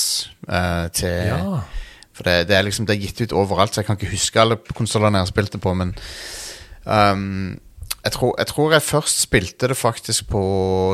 uh, 0.48 0.86
til 0.94 1.32
Ja. 1.32 1.60
For 2.16 2.24
det, 2.24 2.48
det 2.48 2.56
er 2.56 2.62
liksom 2.64 2.86
Det 2.86 2.96
er 2.96 3.00
gitt 3.00 3.20
ut 3.20 3.32
overalt, 3.36 3.74
så 3.74 3.82
jeg 3.82 3.86
kan 3.86 3.98
ikke 3.98 4.14
huske 4.14 4.40
alle 4.40 4.56
konsollene 4.74 5.18
jeg 5.18 5.26
har 5.26 5.32
spilt 5.34 5.52
det 5.52 5.60
på, 5.60 5.74
men 5.74 5.94
um, 6.86 7.58
jeg, 8.04 8.12
tror, 8.12 8.34
jeg 8.38 8.46
tror 8.46 8.72
jeg 8.72 8.82
først 8.82 9.20
spilte 9.20 9.68
det 9.68 9.76
faktisk 9.76 10.28
på 10.30 10.42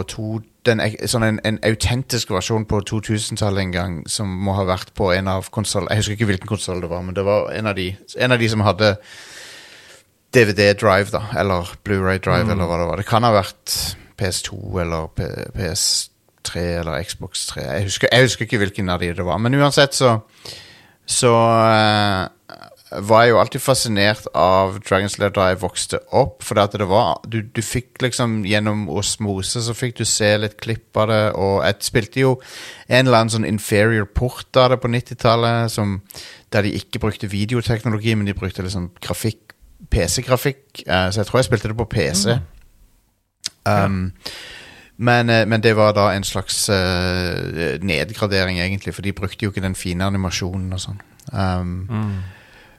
to, 0.08 0.40
den, 0.66 0.82
sånn 1.06 1.26
en, 1.26 1.40
en 1.44 1.60
autentisk 1.68 2.32
versjon 2.34 2.64
på 2.66 2.80
2000-tallet 2.90 3.66
en 3.66 3.74
gang, 3.74 3.98
som 4.10 4.28
må 4.28 4.56
ha 4.58 4.64
vært 4.66 4.94
på 4.98 5.12
en 5.12 5.28
av 5.28 5.50
konsollene 5.54 5.94
Jeg 5.94 6.02
husker 6.02 6.18
ikke 6.18 6.30
hvilken 6.32 6.50
konsoll 6.50 6.82
det 6.82 6.90
var, 6.90 7.04
men 7.06 7.14
det 7.14 7.26
var 7.28 7.52
en 7.54 7.70
av 7.70 7.78
de, 7.78 7.90
en 8.18 8.34
av 8.34 8.42
de 8.42 8.48
som 8.50 8.66
hadde 8.66 8.94
DVD-drive, 10.32 11.12
da, 11.12 11.26
eller 11.38 11.74
Blu-ray-drive, 11.84 12.48
eller 12.50 12.66
hva 12.66 12.80
det 12.80 12.88
var. 12.88 13.02
Det 13.02 13.06
kan 13.06 13.26
ha 13.28 13.34
vært 13.36 13.74
PS2 14.18 14.80
eller 14.80 15.10
P 15.12 15.28
PS3 16.42 16.80
eller 16.80 17.02
Xbox 17.02 17.46
3. 17.46 17.62
Jeg 17.62 17.82
husker, 17.84 18.08
jeg 18.12 18.22
husker 18.22 18.44
ikke 18.46 18.58
hvilken 18.58 18.88
av 18.88 19.00
de 19.00 19.12
det 19.14 19.24
var, 19.24 19.38
men 19.38 19.54
uansett 19.54 19.94
så 19.94 20.20
så 21.04 21.32
uh, 21.34 22.28
var 23.02 23.22
jeg 23.24 23.32
jo 23.32 23.38
alltid 23.40 23.60
fascinert 23.60 24.26
av 24.38 24.76
Dragon's 24.84 25.18
Lair 25.18 25.32
da 25.34 25.48
jeg 25.50 25.60
vokste 25.60 25.98
opp. 26.12 26.42
For 26.42 26.54
det 26.54 26.86
var 26.88 27.20
du, 27.26 27.40
du 27.42 27.60
fikk 27.62 28.02
liksom 28.02 28.44
gjennom 28.46 28.88
osmose 28.88 29.62
så 29.64 29.74
fikk 29.74 29.98
du 29.98 30.04
se 30.04 30.30
litt 30.38 30.60
klipp 30.60 30.96
av 30.96 31.08
det. 31.10 31.32
Og 31.34 31.64
jeg 31.64 31.88
spilte 31.88 32.20
jo 32.22 32.36
en 32.88 33.06
eller 33.06 33.18
annen 33.18 33.34
sånn 33.34 33.48
inferior 33.48 34.06
port 34.06 34.56
av 34.56 34.70
det 34.70 34.80
på 34.80 34.88
90-tallet. 34.92 35.70
som- 35.70 36.02
Der 36.52 36.62
de 36.62 36.72
ikke 36.76 37.00
brukte 37.00 37.26
videoteknologi, 37.26 38.14
men 38.14 38.26
de 38.26 38.34
brukte 38.34 38.62
liksom 38.62 38.90
grafikk 39.00 39.54
PC-grafikk. 39.90 40.84
uh, 40.86 41.10
så 41.10 41.20
jeg 41.20 41.26
tror 41.26 41.38
jeg 41.38 41.44
spilte 41.44 41.68
det 41.68 41.76
på 41.76 41.84
PC. 41.84 42.38
Um, 43.66 44.12
men, 44.96 45.30
eh, 45.30 45.46
men 45.48 45.60
det 45.64 45.74
var 45.78 45.94
da 45.96 46.10
en 46.12 46.24
slags 46.24 46.68
uh, 46.70 47.78
nedgradering, 47.82 48.60
egentlig, 48.60 48.94
for 48.94 49.02
de 49.04 49.12
brukte 49.16 49.46
jo 49.46 49.52
ikke 49.52 49.64
den 49.64 49.78
fine 49.78 50.06
animasjonen 50.06 50.72
og 50.76 50.80
sånn. 50.82 51.00
Um, 51.32 51.88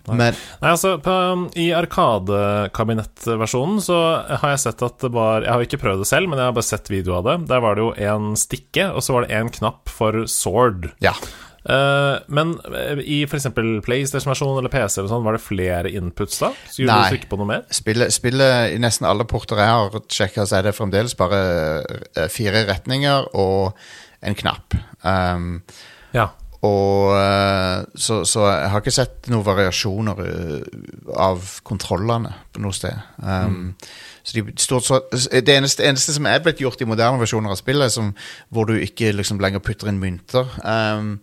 men 0.03 0.19
Nei, 0.19 0.31
altså, 0.67 0.97
på, 0.99 1.13
I 1.55 1.69
Arkadekabinettversjonen 1.77 3.79
så 3.83 3.99
har 4.27 4.49
jeg 4.51 4.63
sett 4.65 4.81
at 4.83 4.97
det 4.99 5.11
var 5.15 5.45
Jeg 5.45 5.53
har 5.53 5.63
ikke 5.63 5.79
prøvd 5.79 6.03
det 6.03 6.09
selv, 6.09 6.27
men 6.27 6.41
jeg 6.41 6.49
har 6.49 6.57
bare 6.57 6.67
sett 6.67 6.91
video 6.91 7.15
av 7.21 7.29
det. 7.29 7.35
Der 7.53 7.63
var 7.63 7.79
det 7.79 7.85
jo 7.85 7.93
en 8.11 8.35
stikke, 8.39 8.89
og 8.91 9.05
så 9.05 9.15
var 9.15 9.21
det 9.23 9.37
en 9.37 9.53
knapp 9.61 9.91
for 9.91 10.25
sword. 10.27 10.91
ja. 11.03 11.15
Eh, 11.63 12.15
men 12.35 12.53
eh, 12.75 12.99
i 13.07 13.21
f.eks. 13.23 13.45
PlayStation-versjonen 13.85 14.59
eller 14.59 14.71
PC 14.73 14.99
eller 14.99 15.11
sånn, 15.13 15.23
var 15.23 15.37
det 15.37 15.43
flere 15.45 15.91
inputs 15.95 16.41
da? 16.43 16.49
Skulle 16.67 16.91
Nei. 16.91 17.07
du 17.07 17.15
trykke 17.15 17.29
på 17.31 17.39
noe 17.39 17.47
mer? 17.53 17.63
Spillet, 17.71 18.11
spillet 18.15 18.75
i 18.75 18.79
nesten 18.83 19.07
alle 19.07 19.23
porter 19.29 19.61
jeg 19.63 19.71
har 19.71 19.97
sjekka, 20.11 20.45
så 20.49 20.59
er 20.59 20.67
det 20.67 20.75
fremdeles 20.75 21.15
bare 21.19 21.39
eh, 22.17 22.27
fire 22.33 22.65
retninger 22.67 23.29
og 23.39 23.77
en 24.23 24.35
knapp. 24.39 24.75
Um, 25.03 25.61
Ja. 26.15 26.29
og 26.63 27.09
så, 27.99 28.21
så 28.23 28.45
jeg 28.47 28.69
har 28.71 28.79
ikke 28.83 28.93
sett 28.95 29.27
noen 29.31 29.43
variasjoner 29.43 30.21
av 31.19 31.43
kontrollene 31.67 32.31
på 32.55 32.61
noe 32.63 32.75
sted. 32.75 32.95
Um, 33.19 33.73
Så 34.23 34.37
de, 34.37 34.53
så, 34.57 34.99
det 35.35 35.51
eneste, 35.51 35.83
eneste 35.83 36.13
som 36.15 36.27
er 36.29 36.39
blitt 36.43 36.61
gjort 36.63 36.79
i 36.81 36.87
moderne 36.87 37.19
versjoner 37.19 37.51
av 37.51 37.59
spillet, 37.59 37.91
som, 37.91 38.13
hvor 38.49 38.69
du 38.69 38.77
ikke 38.79 39.11
liksom 39.11 39.41
lenger 39.43 39.59
putter 39.59 39.89
inn 39.91 39.99
mynter, 39.99 40.47
um, 40.63 41.17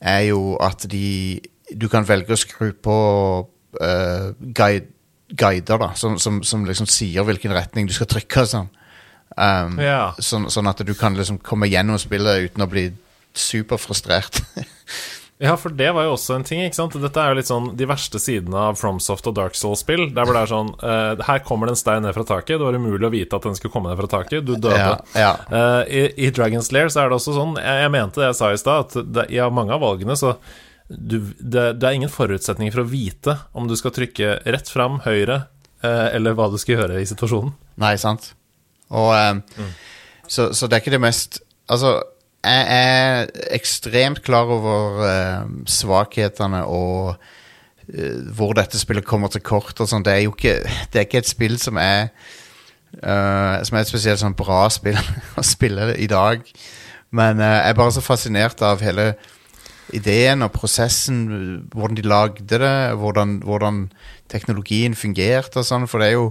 er 0.00 0.24
jo 0.30 0.56
at 0.60 0.86
de 0.90 1.40
Du 1.70 1.86
kan 1.86 2.02
velge 2.02 2.34
å 2.34 2.40
skru 2.40 2.72
på 2.74 2.94
uh, 3.78 4.32
guide, 4.40 4.88
guider, 5.30 5.78
da, 5.78 5.92
som, 5.94 6.16
som, 6.18 6.40
som 6.42 6.64
liksom 6.66 6.88
sier 6.90 7.22
hvilken 7.22 7.54
retning 7.54 7.86
du 7.86 7.94
skal 7.94 8.08
trykke 8.10 8.42
sånn. 8.50 8.66
Um, 9.36 9.78
Ja. 9.78 10.10
sånn, 10.18 10.48
sånn 10.50 10.66
at 10.66 10.82
du 10.82 10.90
kan 10.98 11.14
liksom 11.14 11.38
komme 11.38 11.70
gjennom 11.70 12.00
spillet 12.02 12.48
uten 12.50 12.66
å 12.66 12.70
bli 12.72 12.88
superfrustrert. 13.38 14.42
Ja, 15.40 15.54
for 15.56 15.72
det 15.72 15.88
var 15.96 16.04
jo 16.04 16.12
også 16.18 16.34
en 16.36 16.44
ting, 16.44 16.60
ikke 16.66 16.76
sant? 16.76 16.94
Dette 17.00 17.20
er 17.22 17.32
jo 17.32 17.36
litt 17.38 17.48
sånn 17.48 17.70
de 17.80 17.86
verste 17.88 18.20
sidene 18.20 18.60
av 18.60 18.76
FromSoft 18.76 19.30
og 19.30 19.38
Dark 19.38 19.54
Souls-spill. 19.56 20.10
Der 20.12 20.28
hvor 20.28 20.36
det 20.36 20.42
er 20.44 20.50
sånn 20.50 20.72
uh, 20.82 21.22
Her 21.24 21.40
kommer 21.46 21.68
det 21.68 21.78
en 21.78 21.80
stein 21.80 22.04
ned 22.04 22.12
fra 22.12 22.26
taket. 22.28 22.58
Det 22.58 22.66
var 22.66 22.76
umulig 22.76 23.08
å 23.08 23.12
vite 23.14 23.38
at 23.38 23.46
den 23.48 23.56
skulle 23.56 23.72
komme 23.72 23.88
ned 23.88 23.96
fra 24.02 24.10
taket. 24.18 24.44
Du 24.44 24.52
døde. 24.52 24.76
ja, 24.76 24.98
ja. 25.16 25.30
Uh, 25.48 25.80
i, 25.88 26.02
I 26.26 26.32
Dragon's 26.36 26.68
Lair 26.76 26.92
så 26.92 27.06
er 27.06 27.08
det 27.08 27.16
også 27.16 27.32
sånn 27.38 27.56
Jeg, 27.56 27.86
jeg 27.86 27.94
mente 27.96 28.20
det 28.20 28.28
jeg 28.28 28.38
sa 28.42 28.52
i 28.52 28.60
stad, 28.60 28.84
at 28.84 29.14
det, 29.16 29.26
i 29.32 29.40
mange 29.48 29.72
av 29.76 29.80
valgene 29.80 30.18
så 30.20 30.34
du, 30.90 31.16
det, 31.38 31.64
det 31.78 31.88
er 31.88 31.96
ingen 31.96 32.12
forutsetninger 32.12 32.74
for 32.74 32.82
å 32.82 32.90
vite 32.90 33.36
om 33.56 33.68
du 33.70 33.76
skal 33.78 33.94
trykke 33.94 34.40
rett 34.42 34.68
fram, 34.68 34.98
høyre, 35.06 35.44
uh, 35.86 36.08
eller 36.10 36.36
hva 36.36 36.50
du 36.52 36.58
skal 36.60 36.80
gjøre 36.80 37.00
i 37.00 37.08
situasjonen. 37.08 37.54
Nei, 37.80 37.94
sant. 38.02 38.32
Og 38.92 39.14
um, 39.14 39.70
så, 40.26 40.50
så 40.52 40.66
det 40.66 40.76
er 40.76 40.84
ikke 40.84 40.98
det 40.98 41.06
mest 41.06 41.44
Altså, 41.70 42.00
jeg 42.40 42.66
er 42.72 43.26
ekstremt 43.52 44.22
klar 44.24 44.48
over 44.48 45.02
um, 45.44 45.56
svakhetene 45.68 46.62
og 46.64 47.16
uh, 47.16 48.20
hvor 48.36 48.54
dette 48.56 48.80
spillet 48.80 49.04
kommer 49.04 49.28
til 49.28 49.44
kort 49.44 49.80
og 49.80 49.90
sånn. 49.90 50.04
Det 50.06 50.14
er 50.14 50.22
jo 50.24 50.32
ikke 50.32 50.60
Det 50.92 51.00
er 51.00 51.08
ikke 51.08 51.20
et 51.20 51.28
spill 51.28 51.58
som 51.60 51.76
er 51.80 52.08
uh, 53.02 53.60
Som 53.64 53.76
er 53.76 53.82
et 53.82 53.90
spesielt 53.92 54.22
sånn 54.22 54.38
bra 54.38 54.62
spill 54.72 54.96
å 55.40 55.44
spille 55.44 55.92
i 56.00 56.08
dag. 56.08 56.46
Men 57.12 57.42
uh, 57.42 57.50
jeg 57.60 57.74
er 57.74 57.80
bare 57.82 57.96
så 57.98 58.04
fascinert 58.04 58.64
av 58.64 58.80
hele 58.80 59.12
ideen 59.92 60.46
og 60.46 60.52
prosessen, 60.54 61.24
hvordan 61.74 61.96
de 61.98 62.04
lagde 62.06 62.60
det, 62.62 62.76
hvordan, 62.94 63.40
hvordan 63.42 63.80
teknologien 64.30 64.94
fungerte 64.94 65.58
og 65.58 65.66
sånn, 65.66 65.88
for 65.90 65.98
det 65.98 66.12
er 66.12 66.16
jo 66.20 66.30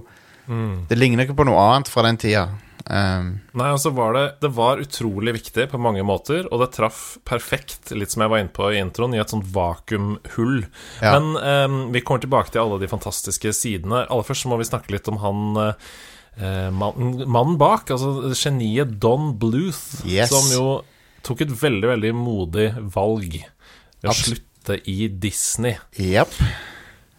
Det 0.89 0.97
ligner 0.97 1.27
ikke 1.27 1.35
på 1.37 1.45
noe 1.45 1.59
annet 1.61 1.91
fra 1.91 2.01
den 2.07 2.17
tida. 2.17 2.47
Um, 2.89 3.27
Nei, 3.53 3.67
altså 3.69 3.91
var 3.93 4.15
det 4.17 4.23
Det 4.41 4.49
var 4.57 4.79
utrolig 4.81 5.35
viktig 5.35 5.67
på 5.69 5.77
mange 5.77 6.01
måter, 6.01 6.47
og 6.49 6.63
det 6.63 6.71
traff 6.73 7.19
perfekt, 7.29 7.91
litt 7.93 8.09
som 8.09 8.23
jeg 8.25 8.31
var 8.33 8.41
inne 8.41 8.53
på 8.55 8.71
i 8.73 8.79
introen, 8.81 9.13
i 9.13 9.21
et 9.21 9.29
sånt 9.29 9.45
vakuumhull. 9.53 10.63
Ja. 11.03 11.11
Men 11.19 11.35
um, 11.37 11.79
vi 11.93 12.01
kommer 12.01 12.23
tilbake 12.25 12.49
til 12.55 12.63
alle 12.63 12.79
de 12.81 12.89
fantastiske 12.89 13.53
sidene. 13.53 14.07
Aller 14.09 14.25
først 14.25 14.47
så 14.47 14.49
må 14.49 14.57
vi 14.57 14.69
snakke 14.71 14.93
litt 14.95 15.09
om 15.11 15.21
han 15.21 15.43
uh, 15.61 16.71
mannen, 16.73 17.57
bak, 17.61 17.91
altså 17.93 18.31
geniet 18.33 18.97
Don 19.03 19.33
Bluth, 19.37 20.01
Yes. 20.07 20.31
som 20.33 20.49
jo 20.55 20.65
tok 21.27 21.45
et 21.45 21.53
veldig, 21.61 21.89
veldig 21.93 22.13
modig 22.15 22.69
valg 22.95 23.41
ved 24.01 24.09
å 24.09 24.15
slutte 24.15 24.79
i 24.89 25.09
Disney. 25.11 25.75
Japp. 25.99 26.33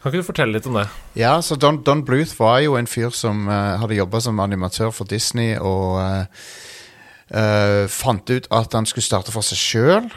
Kan 0.00 0.08
ikke 0.14 0.22
du 0.22 0.30
fortelle 0.30 0.56
litt 0.56 0.66
om 0.68 0.78
det? 0.80 0.86
Ja, 1.18 1.34
så 1.44 1.58
Don, 1.60 1.82
Don 1.84 2.00
Bluth 2.08 2.32
var 2.38 2.62
jo 2.64 2.78
en 2.78 2.88
fyr 2.88 3.12
som 3.12 3.44
uh, 3.50 3.76
hadde 3.82 3.98
jobba 3.98 4.22
som 4.24 4.40
animatør 4.40 4.94
for 4.96 5.04
Disney, 5.04 5.58
og 5.60 5.98
uh, 6.00 6.46
uh, 7.36 7.84
fant 7.92 8.32
ut 8.32 8.48
at 8.48 8.76
han 8.78 8.88
skulle 8.88 9.04
starte 9.04 9.34
for 9.34 9.44
seg 9.44 9.60
sjøl. 9.60 10.08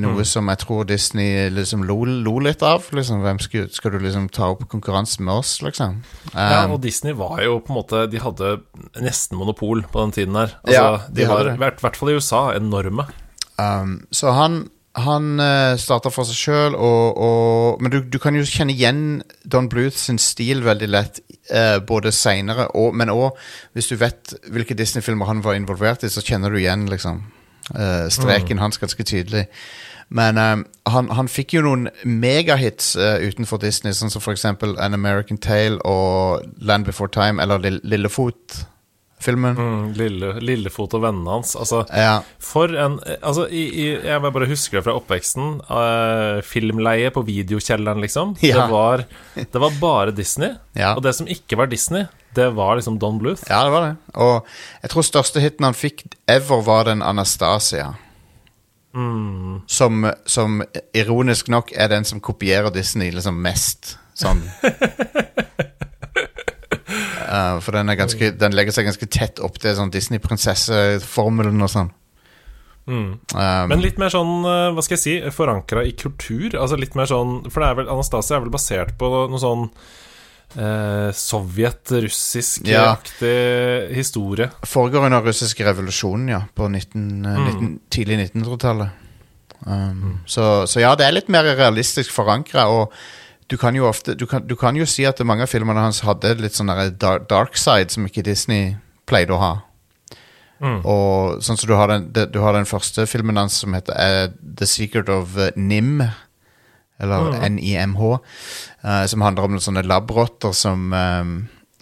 noe 0.00 0.24
som 0.24 0.48
jeg 0.48 0.62
tror 0.62 0.88
Disney 0.88 1.50
liksom 1.52 1.84
lo, 1.84 1.98
lo 2.08 2.38
litt 2.46 2.64
av. 2.64 2.88
Liksom, 2.96 3.20
hvem 3.26 3.42
skal, 3.44 3.68
skal 3.76 3.92
du 3.92 3.98
liksom 4.00 4.30
ta 4.32 4.48
opp 4.54 4.64
konkurranse 4.72 5.20
med 5.20 5.42
oss, 5.42 5.58
liksom? 5.66 6.00
Ja, 6.32 6.64
og 6.64 6.80
Disney 6.86 7.12
var 7.20 7.44
jo 7.44 7.60
på 7.60 7.74
en 7.74 7.80
måte 7.82 8.06
De 8.08 8.22
hadde 8.22 8.56
nesten 9.04 9.36
monopol 9.36 9.84
på 9.92 10.06
den 10.06 10.16
tiden 10.16 10.40
der. 10.40 10.56
Altså, 10.64 10.80
Ja, 10.80 10.88
de 11.10 11.20
de, 11.20 11.28
var, 11.34 11.52
i 11.52 11.60
hvert 11.84 12.00
fall 12.00 12.14
i 12.14 12.16
USA, 12.16 12.46
enorme. 12.56 13.10
Um, 13.60 14.06
så 14.12 14.32
han, 14.36 14.66
han 14.96 15.40
uh, 15.40 15.76
starta 15.76 16.08
for 16.12 16.24
seg 16.24 16.38
sjøl, 16.40 16.76
men 17.82 17.92
du, 17.92 17.98
du 18.08 18.18
kan 18.22 18.36
jo 18.36 18.44
kjenne 18.48 18.72
igjen 18.72 19.00
Don 19.44 19.68
Bluth 19.68 19.96
sin 20.00 20.16
stil 20.22 20.62
veldig 20.64 20.88
lett, 20.88 21.20
uh, 21.52 21.78
både 21.84 22.12
seinere 22.16 22.70
og 22.74 22.96
Men 22.96 23.12
òg 23.12 23.36
hvis 23.76 23.90
du 23.92 23.96
vet 24.00 24.32
hvilke 24.48 24.76
Disney-filmer 24.78 25.28
han 25.28 25.42
var 25.44 25.58
involvert 25.58 26.06
i, 26.06 26.08
så 26.12 26.24
kjenner 26.24 26.50
du 26.50 26.60
igjen 26.62 26.86
liksom 26.88 27.20
uh, 27.76 28.08
streken 28.08 28.62
hans 28.62 28.80
ganske 28.80 29.04
tydelig. 29.04 29.46
Men 30.08 30.38
um, 30.38 30.64
han, 30.88 31.10
han 31.18 31.28
fikk 31.28 31.56
jo 31.58 31.64
noen 31.66 31.88
megahits 32.06 32.94
utenfor 32.96 33.58
Disney, 33.60 33.92
sånn 33.92 34.12
som 34.12 34.22
for 34.22 34.32
eksempel 34.32 34.78
An 34.80 34.94
American 34.94 35.36
Tale 35.36 35.80
og 35.84 36.46
Land 36.62 36.86
Before 36.86 37.10
Time, 37.12 37.42
eller 37.42 37.58
Lill- 37.58 37.82
Lillefot-filmen. 39.16 39.56
Mm, 39.56 39.92
Lille, 39.96 40.40
Lillefot 40.40 40.94
og 40.94 41.02
vennene 41.02 41.30
hans. 41.30 41.54
Altså, 41.56 41.86
Ja. 41.92 42.22
for 42.38 42.68
en 42.68 42.98
Altså, 43.22 43.48
i, 43.48 43.64
i, 43.68 43.86
jeg 44.04 44.20
bare 44.20 44.46
husker 44.46 44.78
det 44.78 44.84
fra 44.84 44.94
oppveksten. 44.94 45.60
Uh, 45.70 46.42
filmleie 46.42 47.10
på 47.10 47.24
videokjelleren, 47.24 48.00
liksom. 48.00 48.36
Ja. 48.42 48.66
Det, 48.66 48.70
var, 48.70 49.04
det 49.34 49.54
var 49.60 49.70
bare 49.80 50.10
Disney. 50.12 50.54
Ja. 50.74 50.94
Og 50.96 51.02
det 51.02 51.14
som 51.14 51.26
ikke 51.26 51.56
var 51.56 51.66
Disney, 51.66 52.06
det 52.34 52.54
var 52.54 52.76
liksom 52.76 52.98
Don 52.98 53.18
Bluth. 53.18 53.42
Ja, 53.48 53.64
det 53.64 53.72
var 53.72 53.86
det. 53.88 53.96
Og 54.14 54.46
jeg 54.82 54.90
tror 54.90 55.02
største 55.02 55.40
hiten 55.40 55.64
han 55.64 55.74
fikk 55.74 56.04
ever, 56.28 56.62
var 56.62 56.84
den 56.84 57.02
Anastasia. 57.02 57.94
Som, 59.66 60.06
som 60.24 60.62
ironisk 60.94 61.48
nok 61.48 61.72
er 61.76 61.88
den 61.88 62.04
som 62.04 62.20
kopierer 62.20 62.70
Disney 62.72 63.10
liksom 63.12 63.36
mest. 63.42 63.98
Sånn. 64.16 64.40
Eh, 67.36 67.56
for 67.64 67.72
den, 67.76 67.88
ganske, 67.98 68.24
den 68.40 68.56
legger 68.56 68.72
seg 68.76 68.88
ganske 68.88 69.08
tett 69.12 69.36
opp 69.44 69.56
til 69.62 69.72
sånn 69.76 69.92
Disney-prinsesseformelen 69.94 71.64
og 71.66 71.70
sånn. 71.72 71.90
Um, 72.86 73.18
Men 73.34 73.82
litt 73.82 73.98
mer 73.98 74.10
sånn, 74.14 74.44
eh, 74.46 74.70
hva 74.74 74.82
skal 74.84 74.94
jeg 74.94 75.02
si, 75.02 75.14
forankra 75.34 75.80
i 75.82 75.92
kultur. 75.98 76.54
Altså 76.54 76.76
litt 76.78 76.94
mer 76.94 77.06
sånn 77.10 77.50
For 77.50 77.58
det 77.58 77.68
er 77.68 77.74
vel, 77.80 77.90
Anastasia 77.90 78.36
er 78.36 78.42
vel 78.44 78.54
basert 78.54 78.92
på 79.00 79.06
noe 79.26 79.40
sånn 79.42 79.64
eh, 80.54 81.10
sovjet-russisk-aktig 81.10 83.90
historie. 83.96 84.46
foregår 84.62 85.04
under 85.08 85.26
russiske 85.26 85.66
revolusjonen, 85.66 86.28
ja. 86.30 86.46
På 86.54 86.70
19, 86.70 87.26
eh, 87.26 87.42
19, 87.50 87.90
tidlig 87.90 88.30
1900-tallet. 88.30 88.90
Um, 89.66 90.22
så, 90.30 90.62
så 90.70 90.78
ja, 90.80 90.94
det 90.94 91.06
er 91.06 91.12
litt 91.16 91.28
mer 91.32 91.44
realistisk 91.56 92.12
forankra, 92.14 92.68
og 92.70 92.92
du 93.48 93.56
kan 93.56 93.74
jo 93.78 93.86
ofte 93.88 94.14
du 94.18 94.26
kan, 94.26 94.42
du 94.46 94.56
kan 94.58 94.74
jo 94.76 94.84
si 94.86 95.04
at 95.06 95.20
mange 95.24 95.42
av 95.46 95.50
filmene 95.52 95.78
hans 95.84 96.00
hadde 96.06 96.34
litt 96.40 96.56
sånn 96.58 96.70
dark, 96.98 97.56
side 97.56 97.90
som 97.94 98.06
ikke 98.08 98.24
Disney 98.26 98.76
pleide 99.06 99.30
å 99.34 99.38
ha. 99.42 99.52
Og 100.88 101.42
sånn 101.44 101.58
som 101.60 101.68
du 101.68 101.74
har 101.76 101.88
den, 101.92 102.06
du 102.32 102.38
har 102.40 102.54
den 102.56 102.64
første 102.66 103.04
filmen 103.06 103.36
hans 103.36 103.58
som 103.60 103.74
heter 103.76 103.92
uh, 103.94 104.30
The 104.56 104.66
Secret 104.66 105.08
of 105.12 105.36
eh, 105.36 105.50
Nim. 105.56 106.00
Eller 106.98 107.26
NIMH. 107.52 108.00
Uh, 108.80 109.04
som 109.06 109.20
handler 109.20 109.44
om 109.50 109.58
sånne 109.60 109.82
labrotter 109.84 110.54
som, 110.56 110.86
um, 110.96 111.34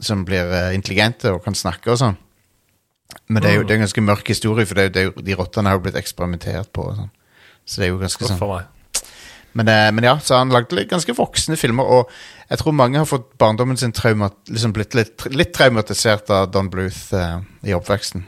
som 0.02 0.24
blir 0.26 0.50
eh, 0.50 0.72
intelligente 0.74 1.30
og 1.30 1.44
kan 1.44 1.54
snakke 1.54 1.92
og 1.94 2.00
sånn. 2.00 2.16
Men 3.30 3.42
det 3.44 3.50
er 3.52 3.54
jo 3.60 3.62
det 3.62 3.76
er 3.76 3.78
en 3.78 3.84
ganske 3.86 4.02
mørk 4.02 4.26
historie, 4.32 4.66
for 4.66 4.74
det 4.74 4.82
er, 4.82 4.88
jo- 4.88 4.92
det 4.96 5.00
er 5.00 5.06
jo, 5.06 5.12
de 5.28 5.36
rottene 5.38 5.70
har 5.70 5.78
jo 5.78 5.84
blitt 5.86 6.00
eksperimentert 6.00 6.72
på. 6.74 6.88
Sånn. 6.98 7.12
Så 7.64 7.78
det 7.80 7.86
er 7.86 7.92
jo 7.94 8.00
ganske 8.02 8.26
sånn. 8.32 8.40
Men, 9.54 9.68
eh, 9.70 9.90
men 9.94 10.04
ja, 10.04 10.16
så 10.20 10.36
han 10.40 10.50
lagde 10.54 10.84
ganske 10.90 11.14
voksne 11.16 11.56
filmer, 11.56 11.84
og 11.86 12.10
jeg 12.50 12.60
tror 12.60 12.74
mange 12.76 12.98
har 13.00 13.08
fått 13.08 13.30
barndommen 13.40 13.78
sin 13.80 13.92
traumat, 13.96 14.36
liksom 14.50 14.74
blitt 14.76 14.94
litt, 14.98 15.24
litt 15.32 15.54
traumatisert 15.56 16.28
av 16.34 16.50
Don 16.52 16.68
Bluth 16.70 17.14
uh, 17.16 17.40
i 17.64 17.72
oppveksten. 17.74 18.26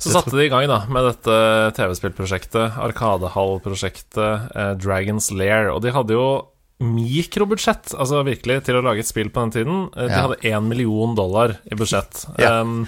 Så 0.00 0.14
satte 0.14 0.32
de 0.32 0.46
i 0.46 0.48
gang 0.52 0.64
da 0.70 0.78
med 0.88 1.04
dette 1.04 1.34
TV-spillprosjektet, 1.76 2.78
Arkadehall-prosjektet, 2.80 4.46
eh, 4.56 4.70
Dragons 4.80 5.26
Lair. 5.36 5.68
Og 5.74 5.82
de 5.84 5.92
hadde 5.92 6.14
jo 6.16 6.24
mikrobudsjett, 6.80 7.92
altså 8.00 8.22
virkelig, 8.24 8.62
til 8.64 8.78
å 8.78 8.84
lage 8.86 9.02
et 9.04 9.10
spill 9.10 9.28
på 9.28 9.42
den 9.44 9.52
tiden. 9.58 9.82
Eh, 9.92 10.06
De 10.08 10.14
Ja. 10.14 10.22
hadde 10.24 10.40
én 10.48 10.68
million 10.68 11.14
dollar 11.14 11.58
i 11.70 11.74
budsjett. 11.76 12.24
Ja. 12.38 12.60
Um, 12.62 12.86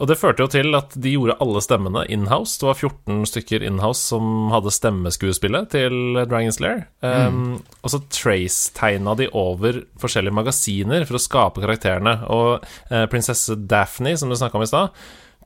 og 0.00 0.08
det 0.08 0.16
førte 0.16 0.40
jo 0.40 0.48
til 0.48 0.72
at 0.78 0.94
de 0.96 1.12
gjorde 1.12 1.36
alle 1.44 1.60
stemmene 1.60 2.06
inhouse. 2.08 2.56
Det 2.56 2.68
var 2.70 2.78
14 2.78 3.26
stykker 3.28 3.66
inhouse 3.68 4.00
som 4.08 4.48
hadde 4.48 4.72
stemmeskuespillet 4.72 5.68
til 5.74 6.22
Dragons 6.24 6.60
Lair. 6.64 6.86
Um, 7.04 7.60
Og 7.84 7.92
så 7.92 8.00
trace-tegna 8.08 9.12
de 9.20 9.28
over 9.36 9.82
forskjellige 10.00 10.38
magasiner 10.38 11.04
for 11.04 11.18
å 11.18 11.22
skape 11.22 11.60
karakterene. 11.60 12.16
Og 12.32 12.64
uh, 12.64 13.04
prinsesse 13.12 13.58
Daphne, 13.68 14.16
som 14.16 14.32
du 14.32 14.38
snakka 14.40 14.56
om 14.56 14.64
i 14.64 14.70
stad, 14.72 14.96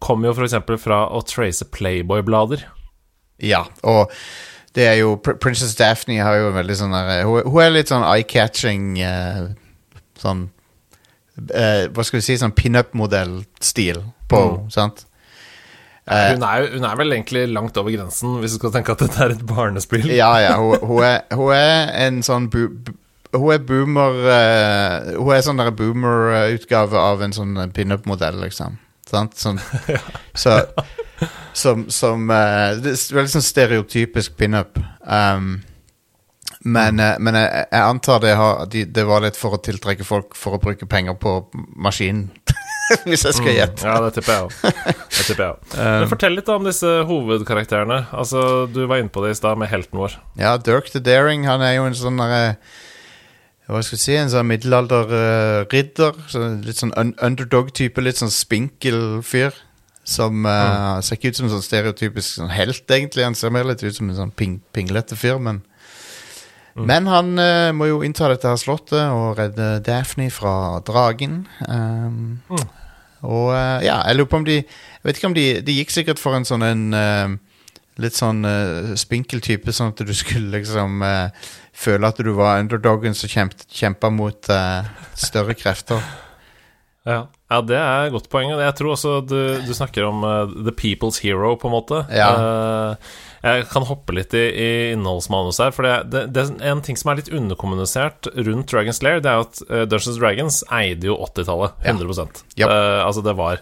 kom 0.05 0.23
jo 0.23 0.31
f.eks. 0.37 0.57
fra 0.87 1.03
å 1.11 1.25
trace 1.27 1.67
Playboy-blader. 1.75 2.63
Ja, 3.43 3.65
og 3.83 4.15
det 4.79 4.87
er 4.87 4.99
jo 5.03 5.17
Pr 5.23 5.39
Princess 5.43 5.75
Daphne 5.79 6.23
har 6.23 6.39
jo 6.39 6.51
en 6.53 6.59
veldig 6.61 6.77
sånn 6.79 6.95
der, 6.95 7.25
hun, 7.27 7.43
hun 7.51 7.63
er 7.63 7.75
litt 7.75 7.91
sånn 7.91 8.07
eye-catching 8.07 8.93
uh, 9.03 9.49
Sånn 10.19 10.49
uh, 11.51 11.85
Hva 11.91 12.07
skal 12.07 12.21
vi 12.21 12.25
si? 12.27 12.37
Sånn 12.39 12.55
pinup-modell-stil 12.55 14.03
på 14.35 14.41
henne, 14.43 14.71
sant? 14.75 15.05
Eh, 16.05 16.35
Hun 16.35 16.43
er, 16.45 16.67
hun 16.75 16.85
er 16.85 16.99
vel 17.01 17.15
egentlig 17.17 17.47
langt 17.49 17.79
over 17.81 17.95
grensen, 17.95 18.35
hvis 18.43 18.53
du 18.53 18.59
skal 18.61 18.75
tenke 18.75 18.93
at 18.93 19.01
dette 19.07 19.23
er 19.25 19.33
et 19.33 19.47
barnespill. 19.49 20.05
Ja, 20.13 20.35
ja, 20.43 20.59
hun, 20.61 20.77
hun, 20.85 21.01
er, 21.07 21.23
hun 21.33 21.55
er 21.57 21.95
en 22.07 22.19
sånn 22.27 22.51
bu, 22.53 22.67
Hun 23.35 23.49
er 23.51 23.63
boomer 23.67 24.19
uh, 24.29 25.15
Hun 25.17 25.33
er 25.35 25.41
sånn 25.43 25.59
der 25.59 25.73
boomer-utgave 25.75 27.01
av 27.01 27.25
en 27.25 27.33
sånn 27.35 27.57
pinup-modell, 27.75 28.37
liksom. 28.45 28.77
Sant? 29.09 29.35
Sånn, 29.41 29.59
så, 30.45 30.59
som 31.57 31.87
som 31.93 32.29
uh, 32.31 32.77
Det 32.85 32.93
er 32.95 33.17
veldig 33.17 33.33
sånn 33.39 33.45
stereotypisk 33.49 34.37
pinup. 34.39 34.77
Um, 35.09 35.63
men 36.65 37.01
uh, 37.01 37.17
men 37.21 37.37
jeg, 37.41 37.65
jeg 37.73 37.83
antar 37.83 38.21
det, 38.25 38.37
har, 38.39 38.63
de, 38.73 38.85
det 38.87 39.05
var 39.09 39.25
litt 39.25 39.37
for 39.41 39.57
å 39.57 39.61
tiltrekke 39.65 40.05
folk 40.07 40.37
for 40.39 40.57
å 40.57 40.61
bruke 40.63 40.87
penger 40.89 41.17
på 41.21 41.35
maskinen. 41.81 42.29
hvis 43.09 43.25
jeg 43.25 43.37
skal 43.39 43.55
gjette. 43.57 43.85
Ja, 43.87 43.97
det 44.05 44.15
tipper 44.17 44.33
jeg 44.35 44.47
òg. 44.47 44.55
Det 45.15 45.27
tipper 45.29 45.43
jeg 45.45 45.51
også. 45.57 45.77
Men 46.03 46.11
fortell 46.11 46.35
litt 46.39 46.49
da 46.49 46.57
om 46.59 46.67
disse 46.69 46.95
hovedkarakterene. 47.09 48.01
Altså, 48.13 48.43
Du 48.73 48.83
var 48.91 49.03
inne 49.03 49.13
på 49.15 49.25
det 49.25 49.35
i 49.35 49.39
stad 49.39 49.61
med 49.61 49.71
helten 49.73 50.01
vår. 50.01 50.17
Ja, 50.41 50.57
Dirk 50.61 50.91
the 50.93 51.03
Daring, 51.05 51.47
han 51.49 51.65
er 51.65 51.79
jo 51.79 51.87
en 51.89 51.97
sånn 51.99 52.21
derre 52.21 52.57
Hva 53.65 53.81
skal 53.81 53.97
jeg 53.97 54.03
si, 54.05 54.17
en 54.21 54.33
sånn 54.33 54.49
middelalder-ridder. 54.51 56.19
litt 56.67 56.81
sånn 56.83 56.93
un 57.01 57.15
underdog-type, 57.25 58.03
litt 58.05 58.21
sånn 58.21 58.33
spinkel 58.35 59.23
fyr. 59.25 59.57
Som 60.05 60.45
eh, 60.45 60.99
ser 61.01 61.17
ikke 61.17 61.31
ut 61.33 61.39
som 61.39 61.47
en 61.49 61.55
sånn 61.55 61.65
stereotypisk 61.65 62.37
sånn 62.43 62.53
helt, 62.53 62.85
egentlig. 62.93 63.25
Han 63.25 63.39
ser 63.39 63.55
mer 63.55 63.65
litt 63.65 63.81
ut 63.81 63.97
som 63.97 64.11
en 64.11 64.19
sånn 64.19 64.35
ping 64.37 64.59
pinglete 64.77 65.17
fyr, 65.17 65.39
men 65.41 65.63
Men 66.75 67.07
han 67.07 67.39
uh, 67.39 67.71
må 67.77 67.87
jo 67.87 68.03
innta 68.03 68.29
dette 68.33 68.51
her 68.51 68.59
slottet 68.59 68.99
og 68.99 69.39
redde 69.39 69.79
Daphne 69.87 70.27
fra 70.35 70.81
dragen. 70.87 71.45
Um, 71.69 72.41
Og 73.25 73.53
uh, 73.55 73.79
ja, 73.85 74.01
jeg 74.09 74.19
lurer 74.19 74.29
på 74.29 74.41
om 74.43 74.45
de 74.45 74.59
Jeg 74.59 75.05
vet 75.07 75.17
ikke 75.17 75.29
om 75.31 75.37
de 75.37 75.45
De 75.65 75.77
gikk 75.79 75.95
sikkert 75.95 76.21
for 76.21 76.37
en 76.37 76.45
sånn 76.45 76.67
en 76.67 76.83
uh, 76.93 77.37
Litt 78.03 78.17
sånn 78.19 78.43
spinkel 78.99 79.39
type, 79.39 79.71
sånn 79.71 79.93
at 79.93 80.01
du 80.03 80.11
skulle 80.19 80.51
liksom 80.51 80.99
føle 81.79 82.09
at 82.11 82.19
du 82.27 82.33
var 82.35 82.59
underdogen 82.59 83.15
som 83.15 83.31
kjemp, 83.31 83.53
kjempa 83.71 84.11
mot 84.11 84.51
større 85.15 85.55
krefter. 85.55 86.03
Ja. 87.05 87.27
ja, 87.53 87.59
det 87.61 87.77
er 87.77 88.07
et 88.07 88.15
godt 88.15 88.31
poeng. 88.33 88.49
Jeg 88.57 88.75
tror 88.79 88.95
også 88.95 89.19
du, 89.29 89.61
du 89.61 89.75
snakker 89.77 90.07
om 90.09 90.23
the 90.57 90.73
people's 90.73 91.19
hero, 91.21 91.51
på 91.61 91.69
en 91.69 91.75
måte. 91.75 91.99
Ja. 92.09 92.31
Jeg 93.45 93.67
kan 93.69 93.85
hoppe 93.85 94.15
litt 94.17 94.35
i, 94.37 94.45
i 94.49 94.69
innholdsmanus 94.95 95.61
her. 95.61 95.75
For 95.77 95.85
det, 95.87 95.95
det, 96.13 96.23
det 96.33 96.45
er 96.49 96.73
en 96.73 96.83
ting 96.85 96.97
som 96.97 97.13
er 97.13 97.21
litt 97.21 97.33
underkommunisert 97.35 98.31
rundt 98.35 98.71
Dragons 98.73 99.03
Lair, 99.05 99.21
det 99.25 99.31
er 99.31 99.41
jo 99.41 99.49
at 99.49 99.63
eh, 99.69 99.87
Dungeons 99.91 100.21
Dragons 100.21 100.61
eide 100.73 101.11
jo 101.11 101.19
80-tallet. 101.29 101.77
100 101.85 102.45
Ja. 102.61 102.71
Eh, 102.71 103.01
Altså, 103.05 103.25
det 103.25 103.37
var, 103.37 103.61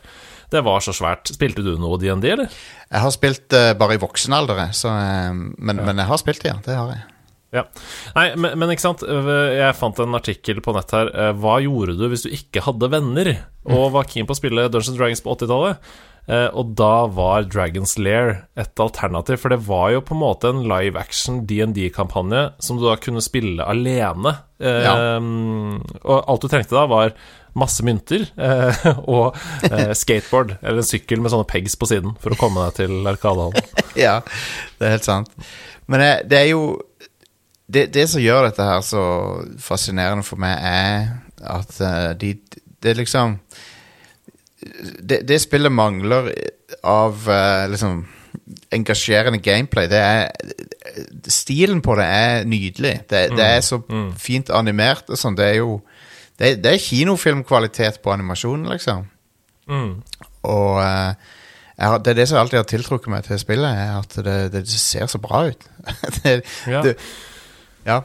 det 0.55 0.63
var 0.65 0.85
så 0.85 0.95
svært. 0.95 1.33
Spilte 1.35 1.65
du 1.67 1.75
noe 1.83 1.99
DND, 2.01 2.29
eller? 2.31 2.61
Jeg 2.93 3.05
har 3.07 3.15
spilt 3.15 3.57
uh, 3.57 3.73
bare 3.79 3.97
i 3.97 4.03
voksen 4.03 4.37
alder, 4.37 4.69
så, 4.77 4.93
uh, 4.93 5.33
men, 5.35 5.83
men 5.83 5.99
jeg 5.99 6.11
har 6.11 6.21
spilt 6.21 6.45
det, 6.45 6.53
ja. 6.55 6.61
Det 6.65 6.79
har 6.79 6.95
jeg. 6.95 7.12
Ja. 7.53 7.67
Nei, 8.17 8.27
men, 8.41 8.55
men 8.61 8.71
ikke 8.73 8.87
sant. 8.87 9.03
Jeg 9.05 9.77
fant 9.77 9.99
en 10.01 10.17
artikkel 10.17 10.63
på 10.65 10.73
nett 10.77 10.95
her. 10.97 11.11
Eh, 11.13 11.33
Hva 11.37 11.59
gjorde 11.61 11.99
du 12.01 12.07
hvis 12.09 12.25
du 12.25 12.31
ikke 12.33 12.63
hadde 12.65 12.89
venner 12.93 13.35
og 13.69 13.91
var 13.95 14.09
keen 14.09 14.25
på 14.29 14.33
å 14.35 14.39
spille 14.41 14.65
Dungeons 14.73 14.97
Dragons 14.99 15.21
på 15.25 15.35
80-tallet? 15.37 15.93
Eh, 16.33 16.47
Og 16.55 16.73
da 16.79 17.05
var 17.13 17.45
Dragons 17.51 17.97
Lair 18.01 18.45
et 18.57 18.81
alternativ, 18.81 19.41
for 19.43 19.53
det 19.53 19.61
var 19.67 19.91
jo 19.93 20.01
på 20.07 20.15
en 20.17 20.21
måte 20.23 20.49
en 20.53 20.63
live 20.71 20.97
action 21.01 21.43
DND-kampanje 21.51 22.47
som 22.63 22.79
du 22.81 22.87
da 22.89 22.97
kunne 23.03 23.21
spille 23.25 23.65
alene. 23.69 24.37
Eh, 24.63 24.81
Ja. 24.87 24.97
Og 25.21 26.19
alt 26.31 26.45
du 26.45 26.49
trengte 26.49 26.77
da, 26.79 26.87
var 26.89 27.13
masse 27.59 27.85
mynter 27.85 28.23
eh, 28.41 28.87
og 29.13 29.35
eh, 29.69 29.91
skateboard, 29.99 30.55
eller 30.63 30.81
en 30.81 30.89
sykkel 30.89 31.21
med 31.21 31.35
sånne 31.35 31.51
pegs 31.51 31.77
på 31.77 31.91
siden, 31.91 32.15
for 32.23 32.33
å 32.33 32.39
komme 32.41 32.65
deg 32.71 32.79
til 32.81 33.03
Arkadehallen. 33.13 33.61
ja, 34.07 34.21
det 34.79 34.89
er 34.89 34.95
helt 34.97 35.11
sant. 35.11 35.35
Men 35.91 36.01
det, 36.01 36.13
det 36.31 36.39
er 36.39 36.49
jo 36.55 36.63
det, 37.75 37.87
det 37.95 38.07
som 38.11 38.23
gjør 38.23 38.49
dette 38.49 38.65
her 38.67 38.81
så 38.87 39.03
fascinerende 39.63 40.25
for 40.27 40.41
meg, 40.43 40.59
er 40.61 41.07
at 41.43 41.79
uh, 41.81 42.13
de 42.19 42.37
Det 42.83 42.97
liksom 42.97 43.39
det, 45.03 45.29
det 45.29 45.41
spillet 45.43 45.73
mangler 45.73 46.29
av 46.87 47.29
uh, 47.29 47.67
liksom 47.71 48.05
engasjerende 48.73 49.39
gameplay. 49.43 49.89
Det 49.91 49.99
er 49.99 50.31
Stilen 51.29 51.83
på 51.83 51.95
det 51.99 52.05
er 52.05 52.45
nydelig. 52.45 53.01
Det, 53.11 53.31
det 53.37 53.45
er 53.47 53.61
så 53.61 53.81
fint 54.19 54.51
animert 54.51 55.11
og 55.11 55.19
sånn. 55.19 55.37
Det 55.39 55.47
er 55.47 55.59
jo 55.61 55.81
Det 56.39 56.57
det 56.63 56.73
er 56.73 56.79
kinofilmkvalitet 56.81 58.01
på 58.03 58.13
animasjonen, 58.13 58.71
liksom. 58.73 59.05
Mm. 59.69 60.03
Og 60.43 60.79
uh, 60.79 61.15
har, 61.79 61.99
det 61.99 62.11
er 62.11 62.15
det 62.15 62.29
som 62.29 62.39
alltid 62.39 62.59
har 62.59 62.69
tiltrukket 62.71 63.13
meg 63.13 63.27
til 63.27 63.39
spillet, 63.39 63.69
er 63.69 63.99
at 63.99 64.17
det, 64.25 64.39
det 64.55 64.65
ser 64.69 65.07
så 65.11 65.19
bra 65.23 65.47
ut. 65.51 65.69
det, 66.23 66.43
Ja. 66.67 66.83
det, 66.83 66.97
ja. 67.85 68.03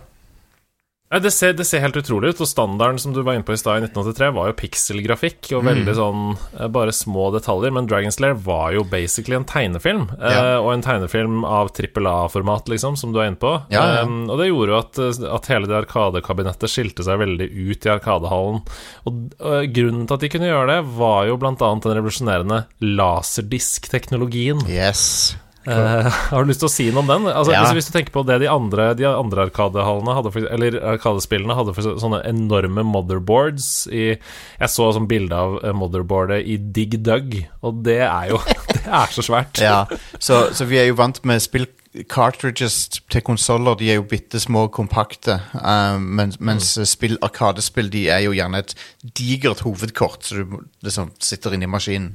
Det 1.08 1.32
ser, 1.32 1.54
det 1.56 1.64
ser 1.64 1.80
helt 1.80 1.96
utrolig 1.96 2.34
ut, 2.34 2.42
og 2.44 2.50
standarden 2.50 2.98
som 3.00 3.14
du 3.16 3.22
var 3.24 3.38
inne 3.38 3.46
på 3.48 3.54
i 3.56 3.60
stad 3.60 3.78
i 3.80 3.86
1983, 3.88 4.28
var 4.36 4.50
jo 4.50 4.56
pikselgrafikk 4.60 5.54
og 5.56 5.62
Mm. 5.64 5.70
veldig 5.70 5.94
sånn 5.96 6.26
eh, 6.60 6.68
bare 6.68 6.92
små 6.92 7.30
detaljer, 7.32 7.72
men 7.72 7.88
Dragon's 7.88 8.20
Lair 8.20 8.36
var 8.36 8.74
jo 8.76 8.84
basically 8.84 9.38
en 9.38 9.46
tegnefilm, 9.48 10.10
eh, 10.20 10.58
og 10.60 10.74
en 10.74 10.84
tegnefilm 10.84 11.46
av 11.48 11.72
trippel 11.72 12.10
A-format, 12.12 12.68
liksom, 12.68 12.98
som 13.00 13.14
du 13.16 13.22
er 13.22 13.30
inne 13.32 13.40
på. 13.40 13.54
Ja, 13.72 13.86
ja. 13.96 14.04
Um, 14.04 14.30
og 14.30 14.38
det 14.42 14.50
gjorde 14.50 14.74
jo 14.74 14.80
at, 14.82 15.00
eh, 15.00 15.34
at 15.40 15.48
hele 15.48 15.72
det 15.72 15.80
arkadekabinettet 15.80 16.68
skilte 16.76 17.08
seg 17.08 17.24
veldig 17.24 17.48
ut 17.56 17.88
i 17.88 17.94
Arkadehallen. 17.96 18.62
Og 19.08 19.14
og 19.40 19.72
grunnen 19.72 20.08
til 20.08 20.14
at 20.14 20.20
de 20.20 20.30
kunne 20.36 20.52
gjøre 20.52 20.68
det, 20.76 20.80
var 21.00 21.24
jo 21.32 21.40
annet 21.40 21.88
den 21.88 21.96
revolusjonerende 22.02 22.66
laserdisk-teknologien. 22.84 24.60
Yes. 24.68 25.38
Eh, 25.68 26.08
har 26.32 26.44
du 26.44 26.52
lyst 26.52 26.62
til 26.64 26.70
å 26.70 26.72
si 26.72 26.88
noe 26.92 27.04
om 27.04 27.10
den? 27.12 27.28
Altså, 27.32 27.52
Ja. 27.52 27.66
hvis, 27.76 27.90
du 27.90 27.96
tenker 27.96 28.14
på 28.16 28.24
det 28.28 28.40
de 28.44 28.50
andre, 28.52 28.94
de 28.96 29.08
andre 29.10 29.48
arkadehallene 29.50 30.16
hadde 30.16 30.32
for, 30.32 30.48
Eller 30.54 30.80
arkadespillene 30.96 31.58
hadde 31.58 31.76
for 31.76 32.00
sånne 32.00 32.22
enorme 32.30 32.86
motherboards 32.88 33.88
i 33.92 34.06
Jeg 34.16 34.72
så 34.72 34.92
sånn 34.96 35.10
bilde 35.12 35.36
av 35.36 35.60
eh, 35.64 35.76
motherboardet 35.76 36.46
i 36.48 36.58
Dig 36.58 37.00
Dug, 37.04 37.36
og 37.62 37.84
det 37.84 38.00
er 38.08 38.32
jo 38.32 38.40
Det 38.78 38.86
er 38.86 39.12
så 39.12 39.26
svært. 39.26 39.60
Ja, 39.60 39.84
så, 40.20 40.48
så 40.56 40.68
vi 40.70 40.80
er 40.80 40.88
jo 40.88 40.96
vant 41.00 41.20
med 41.28 41.44
spill 41.44 41.68
cartridges 42.12 43.02
til 43.10 43.24
konsoller, 43.26 43.76
de 43.80 43.90
er 43.90 43.98
jo 43.98 44.06
bitte 44.08 44.40
små, 44.40 44.68
kompakte. 44.74 45.40
Uh, 45.56 45.98
mens 45.98 46.38
mens 46.40 46.76
spill, 46.88 47.18
arkadespill 47.26 47.90
de 47.92 48.06
er 48.14 48.22
jo 48.28 48.36
gjerne 48.38 48.62
et 48.62 48.76
digert 49.18 49.64
hovedkort, 49.66 50.24
så 50.24 50.44
du 50.44 50.60
liksom 50.86 51.12
sitter 51.24 51.58
inni 51.58 51.70
maskinen. 51.70 52.14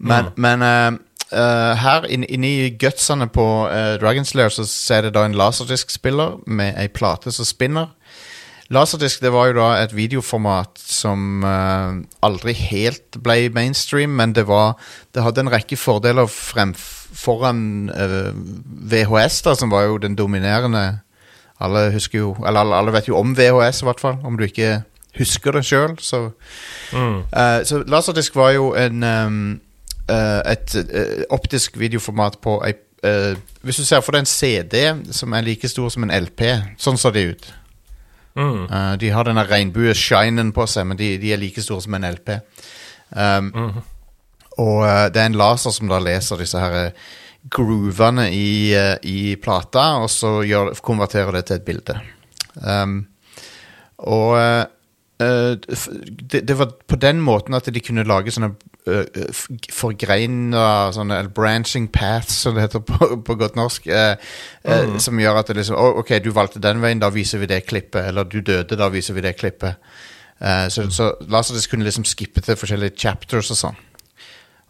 Men, 0.00 0.30
men 0.40 0.62
eh, 0.64 0.90
eh, 1.32 1.74
her 1.82 2.06
in, 2.08 2.24
inni 2.28 2.70
gutsene 2.80 3.28
på 3.28 3.46
uh, 3.70 3.96
Dragon's 4.02 4.34
Lair 4.34 4.52
så, 4.54 4.66
er 4.94 5.06
det 5.06 5.14
da 5.14 5.24
en 5.24 5.36
laserdisk-spiller 5.38 6.40
med 6.46 6.78
ei 6.80 6.88
plate 6.88 7.32
som 7.32 7.44
spinner. 7.48 7.92
Laserdisk 8.70 9.22
det 9.22 9.32
var 9.34 9.48
jo 9.50 9.56
da 9.58 9.68
et 9.82 9.94
videoformat 9.96 10.78
som 10.78 11.42
uh, 11.42 11.96
aldri 12.22 12.54
helt 12.54 13.18
ble 13.22 13.48
mainstream, 13.54 14.10
men 14.14 14.32
det 14.32 14.46
var 14.46 14.76
Det 15.14 15.24
hadde 15.24 15.40
en 15.42 15.50
rekke 15.50 15.76
fordeler 15.76 16.30
frem 16.30 16.74
foran 16.76 17.90
uh, 17.90 18.30
VHS, 18.92 19.42
da, 19.42 19.54
som 19.58 19.70
var 19.70 19.88
jo 19.88 19.98
den 19.98 20.14
dominerende 20.14 21.00
Alle 21.60 21.90
husker 21.92 22.18
jo 22.18 22.36
Eller 22.46 22.60
alle, 22.60 22.76
alle 22.76 22.92
vet 22.94 23.08
jo 23.08 23.18
om 23.18 23.34
VHS, 23.36 23.82
i 23.82 23.88
hvert 23.88 24.00
fall. 24.00 24.20
Om 24.24 24.38
du 24.38 24.44
ikke 24.46 24.82
husker 25.18 25.52
det 25.52 25.64
sjøl, 25.66 25.98
så 25.98 26.30
Mm. 26.92 27.18
uh, 27.18 27.64
Så 27.64 27.82
laserdisk 27.86 28.36
var 28.36 28.50
jo 28.50 28.74
en 28.74 29.02
um, 29.02 29.52
eh, 29.52 29.69
et 30.10 30.74
eh, 30.80 31.24
optisk 31.30 31.78
videoformat 31.80 32.40
på 32.42 32.56
ei 32.66 32.74
eh, 33.06 33.36
Hvis 33.62 33.80
du 33.80 33.84
ser 33.84 34.02
for 34.04 34.16
deg 34.16 34.24
en 34.24 34.28
CD 34.28 34.82
som 35.16 35.32
er 35.32 35.46
like 35.46 35.68
stor 35.68 35.90
som 35.92 36.04
en 36.06 36.14
LP, 36.14 36.42
sånn 36.80 36.98
så 37.00 37.12
de 37.14 37.30
ut. 37.32 37.52
Mm. 38.34 38.66
Eh, 38.66 38.92
de 39.00 39.10
har 39.14 39.28
denne 39.28 39.46
regnbue-shinen 39.46 40.52
på 40.56 40.66
seg, 40.70 40.86
men 40.88 41.00
de, 41.00 41.14
de 41.20 41.32
er 41.32 41.40
like 41.40 41.62
store 41.62 41.84
som 41.84 41.96
en 41.98 42.10
LP. 42.10 42.36
Um, 43.10 43.50
Og 44.60 44.82
eh, 44.86 45.06
det 45.12 45.22
er 45.22 45.30
en 45.30 45.38
laser 45.38 45.74
som 45.74 45.90
da 45.90 46.00
leser 46.02 46.40
disse 46.40 46.60
her 46.60 46.76
eh, 46.80 47.06
groovene 47.52 48.28
i, 48.34 48.72
eh, 48.76 48.96
i 49.08 49.36
plata, 49.40 49.94
og 50.02 50.10
så 50.12 50.40
gjør, 50.46 50.74
konverterer 50.84 51.38
det 51.38 51.46
til 51.48 51.60
et 51.60 51.66
bilde. 51.66 51.96
Um, 52.60 52.98
og 54.10 54.34
eh, 54.40 54.64
eh, 55.22 55.54
det, 55.56 56.42
det 56.48 56.58
var 56.58 56.74
på 56.88 56.98
den 57.00 57.22
måten 57.24 57.56
at 57.56 57.70
de 57.72 57.84
kunne 57.84 58.06
lage 58.08 58.34
sånne 58.34 58.52
uh, 58.52 58.69
forgreina 59.74 60.64
sånne 60.94 61.18
eller 61.20 61.32
branching 61.34 61.88
paths, 61.92 62.40
som 62.44 62.56
det 62.56 62.66
heter 62.68 62.82
på, 62.86 63.10
på 63.26 63.36
godt 63.40 63.58
norsk. 63.58 63.86
eh, 63.86 64.16
eh, 64.64 64.96
Som 65.02 65.20
gjør 65.20 65.40
at 65.40 65.50
det 65.50 65.56
liksom 65.60 65.78
«Å, 65.80 65.90
Ok, 66.02 66.14
du 66.24 66.30
valgte 66.36 66.62
den 66.62 66.82
veien, 66.82 67.02
da 67.02 67.10
viser 67.14 67.42
vi 67.42 67.50
det 67.50 67.62
klippet. 67.68 68.02
Eller 68.10 68.24
du 68.28 68.40
døde, 68.40 68.76
da 68.78 68.88
viser 68.92 69.16
vi 69.16 69.24
det 69.24 69.36
klippet. 69.38 69.76
Eh, 70.40 70.66
så, 70.72 70.86
så 70.90 71.12
Laserdisc 71.28 71.70
kunne 71.70 71.84
liksom 71.88 72.06
skippe 72.08 72.40
til 72.44 72.56
forskjellige 72.56 72.96
chapters 72.96 73.50
og 73.52 73.60
sånn. 73.60 73.80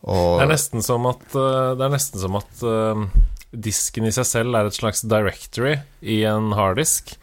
Og, 0.01 0.39
Det 0.41 0.47
er 0.47 0.53
nesten 0.55 0.83
som 0.83 1.05
at, 1.11 1.27
eh, 1.37 1.75
det 1.77 1.85
er 1.87 1.93
nesten 1.93 2.23
som 2.23 2.39
at 2.41 2.65
eh, 2.65 3.05
disken 3.51 4.07
i 4.07 4.13
seg 4.15 4.27
selv 4.29 4.55
er 4.55 4.69
et 4.69 4.77
slags 4.77 5.03
directory 5.03 5.75
i 6.01 6.21
en 6.29 6.53
harddisk. 6.55 7.17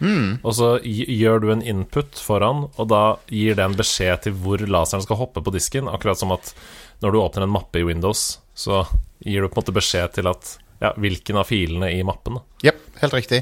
Og 0.44 0.58
så 0.58 0.74
gjør 0.84 1.44
du 1.44 1.52
en 1.54 1.64
input 1.64 2.20
foran, 2.20 2.68
og 2.76 2.90
da 2.92 3.04
gir 3.32 3.58
det 3.58 3.64
en 3.64 3.78
beskjed 3.80 4.26
til 4.26 4.36
hvor 4.42 4.62
laseren 4.68 5.06
skal 5.06 5.22
hoppe 5.22 5.44
på 5.44 5.54
disken. 5.56 5.88
Akkurat 5.92 6.20
som 6.20 6.34
at 6.36 6.52
når 7.04 7.14
du 7.14 7.22
åpner 7.22 7.48
en 7.48 7.56
mappe 7.56 7.80
i 7.80 7.88
Windows, 7.88 8.40
så 8.58 8.84
gir 9.24 9.42
du 9.42 9.50
på 9.50 9.58
en 9.58 9.64
måte 9.64 9.78
beskjed 9.78 10.18
til 10.18 10.30
at 10.30 10.58
ja, 10.84 10.92
hvilken 10.98 11.40
av 11.40 11.50
filene 11.50 11.90
i 11.96 12.04
mappen. 12.06 12.42
Jepp, 12.66 12.84
helt 13.02 13.16
riktig. 13.18 13.42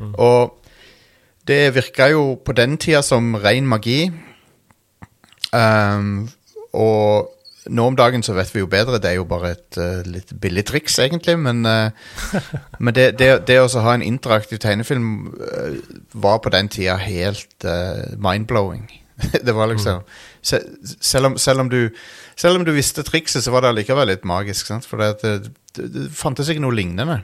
Og 0.00 0.56
det 1.46 1.74
virka 1.74 2.08
jo 2.12 2.36
på 2.42 2.54
den 2.56 2.78
tida 2.80 3.02
som 3.06 3.34
ren 3.42 3.68
magi. 3.70 4.06
Um, 5.52 6.30
og 6.72 7.28
nå 7.70 7.84
om 7.86 7.96
dagen 7.96 8.24
så 8.26 8.34
vet 8.34 8.50
vi 8.54 8.62
jo 8.62 8.68
bedre, 8.70 8.98
det 8.98 9.12
er 9.12 9.18
jo 9.20 9.26
bare 9.28 9.52
et 9.54 9.78
uh, 9.78 10.00
litt 10.08 10.32
billig 10.42 10.64
triks, 10.66 10.98
egentlig. 11.02 11.36
Men, 11.38 11.62
uh, 11.66 11.92
men 12.82 12.96
det, 12.96 13.12
det, 13.20 13.30
det 13.46 13.60
å 13.62 13.68
ha 13.84 13.94
en 13.94 14.04
interaktiv 14.06 14.58
tegnefilm 14.62 15.12
uh, 15.36 15.76
var 16.12 16.40
på 16.42 16.52
den 16.54 16.70
tida 16.72 16.98
helt 16.98 17.66
mind-blowing. 18.18 18.88
det 19.46 19.54
var 19.54 19.70
liksom 19.70 20.02
se, 20.40 20.58
selv, 20.98 21.30
om, 21.30 21.38
selv, 21.38 21.62
om 21.62 21.70
du, 21.70 21.92
selv 22.34 22.58
om 22.58 22.66
du 22.66 22.72
visste 22.74 23.04
trikset, 23.06 23.44
så 23.44 23.54
var 23.54 23.62
det 23.62 23.74
allikevel 23.74 24.10
litt 24.10 24.26
magisk. 24.26 24.66
Sant? 24.66 24.88
For 24.88 24.98
det, 24.98 25.14
det, 25.22 25.52
det, 25.78 26.08
fantes 26.16 26.50
ikke 26.50 26.64
noe 26.64 26.74
lignende. 26.74 27.20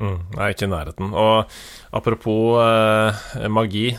Mm, 0.00 0.18
nei, 0.34 0.50
ikke 0.50 0.66
i 0.66 0.72
nærheten. 0.72 1.14
Og 1.14 1.54
apropos 1.94 2.56
magi, 3.52 3.90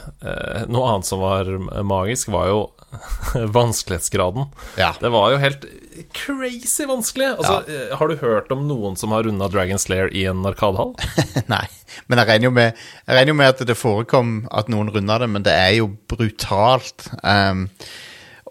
noe 0.68 0.88
annet 0.92 1.08
som 1.08 1.22
var 1.24 1.52
magisk, 1.86 2.34
var 2.34 2.50
jo 2.52 2.64
vanskelighetsgraden. 3.58 4.46
Ja. 4.78 4.94
Det 5.00 5.10
var 5.10 5.32
jo 5.32 5.40
helt 5.42 5.66
crazy 6.14 6.86
vanskelig. 6.86 7.28
Altså, 7.38 7.64
ja. 7.68 7.96
Har 7.98 8.08
du 8.08 8.16
hørt 8.22 8.52
om 8.52 8.68
noen 8.68 8.98
som 9.00 9.14
har 9.16 9.24
runda 9.28 9.48
Dragon 9.52 9.80
Slayer 9.80 10.12
i 10.16 10.26
en 10.30 10.46
arkadehall? 10.48 10.94
Nei. 11.52 11.66
Men 12.08 12.22
jeg 12.22 12.30
regner, 12.30 12.48
jo 12.48 12.54
med, 12.56 12.84
jeg 13.08 13.18
regner 13.18 13.34
jo 13.34 13.40
med 13.40 13.54
at 13.54 13.66
det 13.68 13.78
forekom 13.80 14.36
at 14.52 14.72
noen 14.72 14.92
runda 14.94 15.20
det, 15.22 15.30
men 15.32 15.46
det 15.48 15.56
er 15.56 15.76
jo 15.80 15.92
brutalt. 16.12 17.10
Um, 17.24 17.68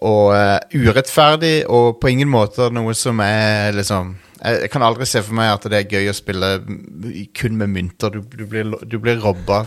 og 0.01 0.33
uh, 0.33 0.57
urettferdig, 0.73 1.55
og 1.69 1.99
på 2.01 2.13
ingen 2.13 2.29
måte 2.31 2.71
noe 2.73 2.95
som 2.97 3.21
er 3.23 3.75
liksom 3.77 4.17
jeg 4.41 4.71
kan 4.73 4.81
aldri 4.81 5.05
se 5.05 5.19
for 5.21 5.37
meg 5.37 5.51
at 5.53 5.67
det 5.69 5.77
er 5.77 5.91
gøy 5.99 6.07
å 6.09 6.17
spille 6.17 6.47
kun 7.37 7.59
med 7.59 7.69
mynter. 7.69 8.09
Du, 8.09 8.23
du 8.25 8.47
blir, 8.49 8.71
du 8.89 8.95
blir 8.97 9.21
robba. 9.21 9.59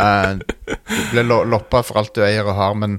Uh, 0.00 0.40
du 0.64 1.02
blir 1.10 1.26
lo 1.26 1.42
loppa 1.44 1.82
for 1.84 2.00
alt 2.00 2.14
du 2.16 2.22
eier 2.24 2.48
og 2.48 2.56
har, 2.56 2.78
men, 2.80 2.96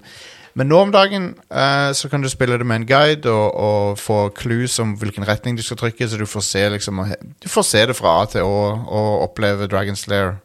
men 0.53 0.67
nå 0.67 0.81
om 0.83 0.91
dagen 0.91 1.31
uh, 1.53 1.91
så 1.95 2.09
kan 2.11 2.23
du 2.23 2.29
spille 2.29 2.57
det 2.59 2.67
med 2.67 2.81
en 2.81 2.87
guide 2.87 3.31
og, 3.31 3.55
og, 3.55 3.99
få 3.99 4.29
clues 4.35 4.79
om 4.83 4.95
hvilken 4.99 5.27
retning 5.27 5.57
du 5.57 5.63
skal 5.63 5.79
trykke, 5.79 6.07
så 6.07 6.19
du 6.19 6.25
får 6.27 6.45
se, 6.47 6.63
liksom, 6.75 7.03
du 7.43 7.49
får 7.49 7.67
se 7.67 7.85
det 7.87 7.95
fra 7.95 8.17
A 8.21 8.29
til 8.33 8.47
Å 8.47 8.61
og 8.81 9.11
oppleve 9.29 9.69
Dragon 9.71 9.95
Slayer. 9.95 10.35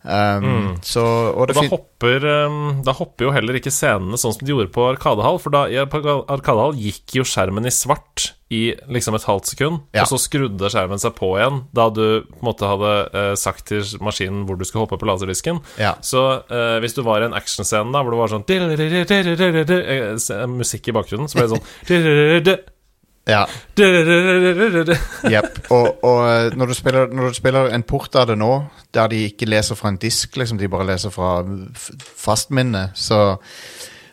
Um, 0.00 0.44
mm. 0.44 0.68
så, 0.86 1.02
og 1.04 1.50
og 1.50 1.52
da, 1.52 1.62
hopper, 1.68 2.24
um, 2.48 2.80
da 2.86 2.94
hopper 2.96 3.26
jo 3.26 3.32
heller 3.36 3.58
ikke 3.58 3.72
scenene 3.74 4.16
sånn 4.20 4.32
som 4.32 4.46
de 4.46 4.54
gjorde 4.54 4.72
på 4.72 4.86
Arkadehall. 4.88 5.40
For 5.42 5.52
da, 5.52 5.66
i 5.68 5.76
Arkadehall 5.80 6.78
gikk 6.80 7.18
jo 7.18 7.24
skjermen 7.28 7.68
i 7.68 7.74
svart 7.74 8.30
i 8.50 8.74
liksom 8.90 9.14
et 9.14 9.26
halvt 9.28 9.52
sekund, 9.52 9.84
ja. 9.94 10.02
og 10.02 10.08
så 10.10 10.18
skrudde 10.18 10.70
skjermen 10.72 10.98
seg 10.98 11.12
på 11.14 11.28
igjen 11.38 11.60
da 11.76 11.86
du 11.94 12.26
på 12.26 12.40
en 12.40 12.48
måte 12.48 12.66
hadde 12.66 12.94
uh, 13.14 13.34
sagt 13.38 13.68
til 13.70 13.84
maskinen 14.02 14.42
hvor 14.48 14.58
du 14.58 14.64
skulle 14.66 14.88
hoppe 14.88 14.98
på 14.98 15.06
laserdisken. 15.06 15.60
Ja. 15.78 15.94
Så 16.02 16.24
uh, 16.48 16.76
hvis 16.82 16.96
du 16.96 17.04
var 17.06 17.22
i 17.22 17.28
en 17.28 17.36
actionscene 17.38 17.94
da 17.94 18.02
hvor 18.02 18.16
det 18.16 18.22
var 18.24 18.32
sånn 18.34 18.48
Musikk 20.50 20.90
i 20.90 20.96
bakgrunnen, 20.96 21.28
så 21.30 21.38
ble 21.38 21.46
det 21.46 21.54
sånn 21.54 22.60
ja. 23.30 23.42
Jepp. 25.30 25.58
Og, 25.72 26.04
og 26.06 26.56
når, 26.58 26.72
du 26.72 26.76
spiller, 26.76 27.12
når, 27.12 27.30
du 27.30 27.38
spiller, 27.38 27.70
en 27.74 27.84
port 27.86 28.16
av 28.18 28.28
det 28.30 28.36
nå, 28.40 28.50
der 28.94 29.12
de 29.12 29.22
ikke 29.28 29.48
leser 29.48 29.78
fra 29.78 29.92
en 29.92 30.00
disk, 30.00 30.36
liksom, 30.40 30.58
de 30.60 30.70
bare 30.70 30.88
leser 30.92 31.14
fra 31.14 31.38
fastminnet, 31.98 32.96
så, 32.98 33.38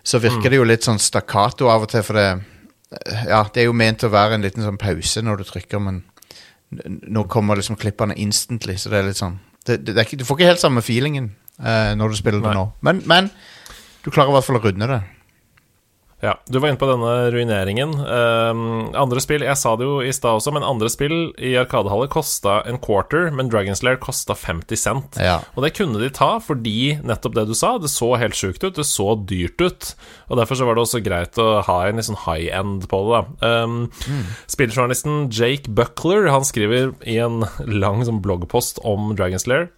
så 0.04 0.22
virker 0.24 0.48
mm. 0.48 0.52
det 0.54 0.62
jo 0.62 0.70
litt 0.70 0.88
sånn 0.88 1.02
stakkato 1.02 1.72
av 1.74 1.88
og 1.88 1.92
til, 1.94 2.06
for 2.06 2.20
det 2.20 2.30
Ja, 3.28 3.42
det 3.52 3.66
er 3.66 3.68
jo 3.68 3.76
ment 3.76 4.06
å 4.08 4.14
være 4.14 4.38
en 4.38 4.46
liten 4.46 4.64
sånn 4.64 4.80
pause 4.80 5.20
når 5.26 5.42
du 5.42 5.50
trykker, 5.50 5.82
men 5.84 6.06
nå 6.88 7.26
kommer 7.32 7.60
liksom 7.60 7.80
klippene 7.80 8.16
instantly, 8.20 8.78
så 8.80 8.92
det 8.92 9.00
er 9.00 9.10
litt 9.10 9.20
sånn 9.20 9.38
det, 9.68 9.82
det, 9.84 9.94
er 9.96 10.06
ikke, 10.06 10.20
Du 10.20 10.26
får 10.28 10.40
ikke 10.40 10.50
helt 10.54 10.64
samme 10.64 10.84
feelingen 10.84 11.30
uh, 11.60 11.94
når 12.00 12.12
du 12.12 12.20
spiller 12.20 12.44
Nei. 12.44 12.52
det 12.52 12.60
nå, 12.60 12.66
men, 12.88 13.02
men 13.08 13.30
du 14.04 14.12
klarer 14.12 14.32
i 14.32 14.38
hvert 14.38 14.48
fall 14.48 14.60
å 14.60 14.64
runde 14.64 14.88
det. 14.88 15.02
Ja, 16.20 16.40
Du 16.50 16.58
var 16.60 16.72
inne 16.72 16.80
på 16.82 16.88
denne 16.90 17.30
ruineringen. 17.30 17.92
Um, 17.94 18.62
andre 18.98 19.22
spill 19.22 19.44
Jeg 19.46 19.58
sa 19.60 19.76
det 19.78 19.86
jo 19.86 20.00
i 20.02 20.10
stad 20.16 20.40
også, 20.40 20.50
men 20.56 20.66
andre 20.66 20.90
spill 20.90 21.16
i 21.38 21.52
Arkadehallet 21.62 22.10
kosta 22.10 22.64
en 22.66 22.80
quarter, 22.82 23.30
men 23.30 23.52
Dragonslayer 23.54 24.00
kosta 24.02 24.34
50 24.34 24.82
cent. 24.82 25.20
Ja. 25.22 25.44
Og 25.54 25.62
det 25.66 25.76
kunne 25.78 26.02
de 26.02 26.10
ta 26.10 26.38
fordi 26.42 26.98
nettopp 27.06 27.38
det 27.38 27.46
du 27.52 27.54
sa, 27.58 27.76
det 27.78 27.94
så 27.94 28.16
helt 28.18 28.38
sjukt 28.38 28.66
ut. 28.66 28.80
Det 28.80 28.88
så 28.88 29.14
dyrt 29.30 29.62
ut. 29.62 29.94
Og 30.32 30.42
derfor 30.42 30.58
så 30.58 30.66
var 30.66 30.78
det 30.78 30.88
også 30.88 31.04
greit 31.06 31.38
å 31.38 31.62
ha 31.68 31.80
en 31.86 32.02
litt 32.02 32.10
sånn 32.10 32.24
high 32.26 32.50
end 32.50 32.90
på 32.90 33.04
det, 33.06 33.22
da. 33.22 33.62
Um, 33.62 33.80
mm. 34.10 34.24
Spilljournalisten 34.50 35.28
Jake 35.30 35.70
Buckler 35.70 36.32
han 36.34 36.48
skriver 36.48 36.96
i 37.06 37.20
en 37.22 37.44
lang 37.62 38.02
sånn 38.08 38.24
bloggpost 38.26 38.82
om 38.88 39.14
Dragonslayer 39.14 39.70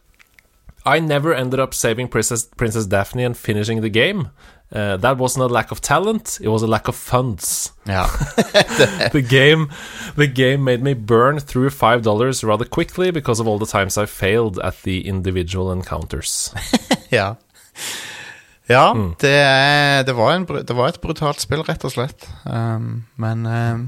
I 0.88 1.00
never 1.00 1.34
ended 1.34 1.60
up 1.60 1.74
saving 1.74 2.08
Princess, 2.08 2.48
Princess 2.56 2.86
Daphne 2.86 3.26
and 3.26 3.38
finishing 3.38 3.82
the 3.82 3.90
game. 3.90 4.30
Uh, 4.72 4.98
that 4.98 5.18
wasn't 5.18 5.44
a 5.44 5.48
lack 5.48 5.72
of 5.72 5.82
talent, 5.82 6.38
it 6.42 6.48
was 6.48 6.62
a 6.62 6.68
lack 6.68 6.88
of 6.88 6.96
funds. 6.96 7.74
Ja. 7.86 8.06
the 9.12 9.22
game 9.22 9.72
the 10.16 10.28
game 10.28 10.64
made 10.64 10.84
me 10.84 10.94
burn 10.94 11.40
through 11.40 11.72
five 11.72 12.04
dollars 12.04 12.44
rather 12.44 12.66
quickly 12.66 13.12
because 13.12 13.42
of 13.42 13.48
all 13.48 13.58
the 13.58 13.66
times 13.66 13.98
I 13.98 14.06
failed 14.06 14.60
at 14.60 14.84
the 14.84 15.08
individual 15.08 15.72
encounters. 15.72 16.54
ja. 17.10 17.36
Ja, 18.68 18.94
mm. 18.94 19.16
det, 19.20 20.04
det, 20.06 20.14
var 20.14 20.34
en, 20.34 20.46
det, 20.46 20.74
var 20.74 20.88
et 20.88 21.02
brutalt 21.02 21.42
spill, 21.42 21.64
rett 21.66 21.82
og 21.84 21.96
slett. 21.96 22.28
Um, 22.46 23.08
men 23.18 23.48
um, 23.50 23.88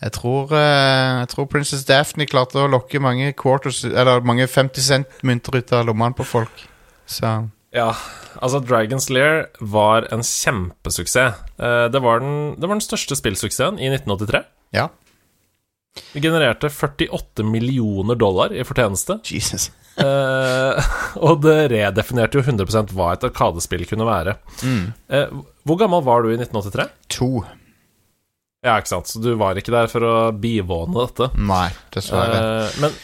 jeg, 0.00 0.12
tror, 0.16 0.50
uh, 0.50 1.20
jeg 1.20 1.28
tror 1.30 1.46
Princess 1.46 1.84
Daphne 1.86 2.26
klarte 2.26 2.58
å 2.58 2.66
lokke 2.66 2.98
mange 2.98 3.30
quarters 3.38 3.84
Eller 3.86 4.26
mange 4.26 4.48
50 4.50 4.82
cent-mynter 4.82 5.60
ut 5.60 5.74
av 5.78 5.86
lommene 5.86 6.18
på 6.18 6.26
folk. 6.26 6.64
Så 7.06 7.44
ja, 7.72 7.90
altså 8.38 8.60
Dragon's 8.60 9.08
Lair 9.12 9.46
var 9.60 10.06
en 10.12 10.24
kjempesuksess. 10.26 11.38
Eh, 11.58 11.86
det 11.92 12.02
var, 12.04 12.20
den, 12.20 12.54
det 12.60 12.68
var 12.68 12.76
den 12.76 12.84
største 12.84 13.16
spillsuksessen 13.18 13.80
i 13.80 13.88
1983. 13.92 14.42
Ja. 14.76 14.88
Det 16.12 16.20
genererte 16.24 16.70
48 16.72 17.44
millioner 17.44 18.16
dollar 18.16 18.52
i 18.52 18.64
fortjeneste. 18.64 19.18
Jesus. 19.28 19.70
eh, 20.00 20.92
og 21.26 21.42
det 21.44 21.56
redefinerte 21.72 22.40
jo 22.40 22.44
100 22.44 22.92
hva 22.96 23.12
et 23.14 23.26
arkadespill 23.28 23.84
kunne 23.88 24.08
være. 24.08 24.36
Mm. 24.64 24.84
Eh, 25.08 25.34
hvor 25.68 25.80
gammel 25.80 26.04
var 26.04 26.24
du 26.24 26.32
i 26.32 26.38
1983? 26.40 26.88
To. 27.18 27.30
Ja, 28.62 28.76
ikke 28.78 28.92
sant. 28.92 29.10
Så 29.10 29.20
du 29.22 29.32
var 29.40 29.58
ikke 29.58 29.74
der 29.74 29.88
for 29.90 30.06
å 30.06 30.16
bivåne 30.38 30.94
dette. 31.08 31.32
Nei, 31.40 31.66
dessverre. 31.94 32.42
Eh, 32.68 32.76
men 32.84 33.00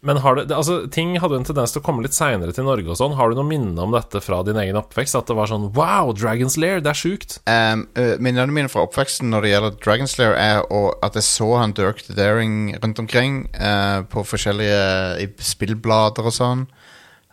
men 0.00 0.16
har 0.16 0.36
du, 0.36 0.54
altså, 0.54 0.86
ting 0.88 1.12
hadde 1.20 1.36
en 1.36 1.44
tendens 1.44 1.74
til 1.74 1.82
å 1.82 1.84
komme 1.84 2.00
litt 2.00 2.16
seinere 2.16 2.54
til 2.56 2.64
Norge 2.64 2.88
og 2.88 2.96
sånn. 2.96 3.18
Har 3.18 3.28
du 3.28 3.36
noe 3.36 3.44
minne 3.44 3.76
om 3.84 3.92
dette 3.92 4.22
fra 4.24 4.38
din 4.46 4.56
egen 4.56 4.78
oppvekst? 4.80 5.18
At 5.18 5.28
det 5.28 5.36
var 5.36 5.50
sånn 5.50 5.66
Wow, 5.76 6.14
Dragon's 6.16 6.56
Lair, 6.56 6.80
det 6.80 6.94
er 6.94 6.96
sjukt. 6.96 7.36
Um, 7.44 7.84
uh, 7.98 8.14
minnene 8.16 8.54
mine 8.56 8.72
fra 8.72 8.86
oppveksten 8.86 9.28
når 9.28 9.44
det 9.44 9.50
gjelder 9.52 9.74
Dragon's 9.84 10.16
Lair, 10.16 10.32
er 10.40 10.64
at 11.04 11.18
jeg 11.20 11.26
så 11.28 11.50
han 11.60 11.76
Dirk 11.76 12.00
the 12.06 12.16
Daring 12.16 12.72
rundt 12.80 13.02
omkring 13.02 13.42
uh, 13.60 14.00
på 14.08 14.24
forskjellige 14.24 15.28
spillblader 15.50 16.30
og 16.30 16.36
sånn. 16.38 16.64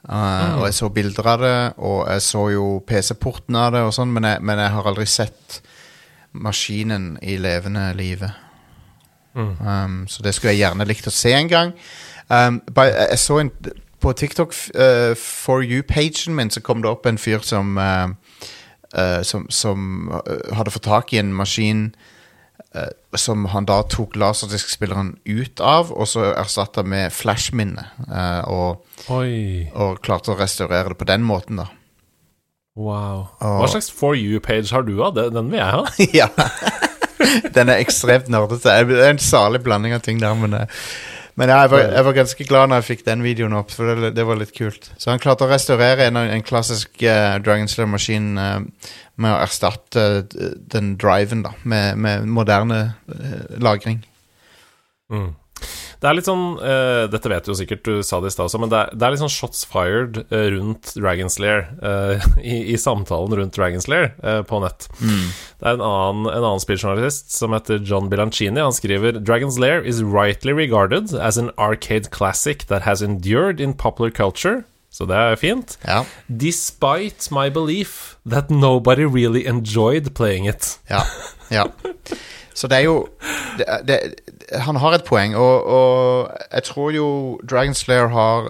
Uh, 0.04 0.12
mm. 0.12 0.58
Og 0.60 0.66
jeg 0.68 0.78
så 0.82 0.90
bilder 0.98 1.32
av 1.32 1.46
det, 1.46 1.56
og 1.80 2.02
jeg 2.12 2.26
så 2.28 2.44
jo 2.52 2.66
PC-porten 2.88 3.56
av 3.60 3.72
det 3.78 3.86
og 3.88 3.96
sånn, 3.96 4.12
men, 4.12 4.28
men, 4.44 4.60
jeg 4.60 4.76
har 4.76 4.92
aldri 4.92 5.08
sett 5.08 5.62
maskinen 6.36 7.14
i 7.24 7.40
levende 7.40 7.88
livet. 7.96 8.44
Mm. 9.38 9.56
Um, 9.64 9.98
så 10.12 10.24
det 10.26 10.36
skulle 10.36 10.58
jeg 10.58 10.66
gjerne 10.66 10.88
likt 10.90 11.08
å 11.08 11.16
se 11.16 11.32
en 11.32 11.52
gang. 11.52 11.74
Um, 12.30 12.62
by, 12.76 12.90
jeg 12.92 13.20
så 13.20 13.40
en 13.40 13.52
På 14.04 14.12
TikTok 14.12 14.54
uh, 14.76 15.16
For 15.16 15.64
you-pagen 15.64 16.36
min 16.36 16.52
så 16.52 16.60
kom 16.62 16.82
det 16.84 16.92
opp 16.92 17.08
en 17.08 17.18
fyr 17.18 17.40
som 17.40 17.78
uh, 17.80 18.12
uh, 18.98 19.22
Som, 19.24 19.48
som 19.50 20.12
hadde 20.52 20.74
fått 20.76 20.90
tak 20.90 21.14
i 21.14 21.22
en 21.24 21.34
maskin 21.34 21.92
som 23.18 23.46
han 23.50 23.66
da 23.66 23.80
tok 23.90 24.14
laserdiskspilleren 24.20 25.16
ut 25.26 25.62
av, 25.64 25.88
og 25.90 26.06
så 26.06 26.28
erstatta 26.38 26.84
med 26.86 27.10
flashminne. 27.16 27.88
Og, 28.52 28.84
og, 29.10 30.02
klarte 30.04 30.36
å 30.36 30.38
restaurere 30.38 30.92
det 30.92 30.98
på 31.00 31.08
den 31.10 31.26
måten, 31.26 31.64
da. 31.64 31.66
Wow. 32.78 33.24
Hva 33.40 33.72
slags 33.72 33.90
For 33.90 34.20
you-page 34.20 34.70
har 34.76 34.86
du 34.86 35.00
av? 35.02 35.18
Den 35.18 35.50
vil 35.50 35.58
jeg 35.58 35.74
ha. 35.74 35.88
ja. 36.20 36.30
Den 37.56 37.72
er 37.72 37.82
ekstremt 37.82 38.30
nerdete. 38.30 38.78
Det 38.86 39.00
er 39.00 39.16
en 39.16 39.26
salig 39.26 39.64
blanding 39.66 39.98
av 39.98 40.06
ting 40.06 40.22
der, 40.22 40.38
men 40.38 40.60
men 41.38 41.52
jeg, 41.54 41.70
var, 41.70 41.84
jeg, 41.86 42.06
var, 42.08 42.16
ganske 42.18 42.46
glad 42.50 42.70
når 42.70 42.80
jeg 42.80 42.88
fikk 42.88 43.04
den 43.06 43.22
videoen 43.22 43.56
opp, 43.60 43.70
for 43.70 43.94
det, 43.94 44.10
det 44.18 44.24
var 44.26 44.40
litt 44.40 44.56
kult. 44.58 44.90
Så 44.98 45.12
han 45.12 45.22
klarte 45.22 45.46
å 45.46 45.52
restaurere 45.52 46.08
en, 46.10 46.18
en 46.18 46.46
klassisk 46.46 46.98
uh, 47.06 47.38
Dragon 47.46 47.70
Slayer-maskin 47.70 48.32
uh, 48.42 48.94
med 49.22 49.36
å 49.36 49.42
erstatte 49.44 50.06
uh, 50.26 50.48
den 50.74 50.96
driven 50.98 51.46
da, 51.46 51.54
med, 51.62 52.02
med 52.02 52.26
moderne 52.40 52.80
lagring. 53.62 54.02
Mm. 55.14 55.36
Det 55.98 56.10
er 56.10 56.18
litt 56.18 56.28
sånn 56.28 56.46
uh, 56.62 57.08
Dette 57.10 57.32
vet 57.32 57.48
du 57.48 57.52
jo 57.52 57.58
sikkert, 57.58 57.84
du 57.88 58.06
sa 58.06 58.20
det 58.22 58.32
i 58.32 58.36
stad 58.36 58.48
også, 58.48 58.62
men 58.62 58.72
det 58.72 58.80
er, 58.80 58.94
det 58.94 59.06
er, 59.08 59.14
litt 59.14 59.24
sånn 59.24 59.34
shots 59.34 59.64
fired 59.70 60.22
uh, 60.30 60.46
rundt 60.54 60.94
Dragon's 60.98 61.40
Lair 61.42 61.66
uh, 61.88 62.22
i, 62.42 62.60
i, 62.74 62.78
samtalen 62.82 63.36
rundt 63.40 63.58
Dragon's 63.58 63.90
Lair 63.90 64.14
på 64.48 64.62
nett. 64.64 64.88
Mm. 65.02 65.28
Det 65.58 65.68
er 65.68 65.78
en 65.78 65.84
annen, 65.84 66.30
en 66.32 66.44
annen 66.44 66.64
spilljournalist 66.64 67.34
som 67.34 67.56
heter 67.56 67.82
John 67.82 68.12
Bilancini. 68.12 68.62
Han 68.62 68.76
skriver 68.76 69.20
Dragon's 69.20 69.60
Lair 69.62 69.82
is 69.82 70.04
rightly 70.04 70.54
regarded 70.54 71.14
as 71.16 71.38
an 71.38 71.52
arcade 71.58 72.12
classic 72.12 72.68
that 72.72 72.86
has 72.88 73.02
endured 73.02 73.62
in 73.64 73.74
popular 73.74 74.12
culture. 74.12 74.64
Så 74.90 75.06
det 75.06 75.18
er 75.18 75.36
fint. 75.36 75.78
Ja. 75.86 76.04
Despite 76.28 77.30
my 77.32 77.50
belief 77.54 78.18
that 78.26 78.50
nobody 78.50 79.06
really 79.06 79.46
enjoyed 79.46 80.16
playing 80.16 80.48
it. 80.48 80.80
Ja, 80.90 81.04
ja. 81.52 81.68
Så 82.58 82.68
det 82.68 82.78
er 82.78 82.88
jo 82.88 83.08
det, 83.58 83.66
det, 83.86 83.98
Han 84.64 84.76
har 84.80 84.94
et 84.96 85.04
poeng, 85.04 85.36
og, 85.36 85.66
og 85.68 86.32
jeg 86.54 86.64
tror 86.64 86.92
jo 86.96 87.08
Dragon 87.50 87.74
Slayer 87.76 88.08
har 88.14 88.50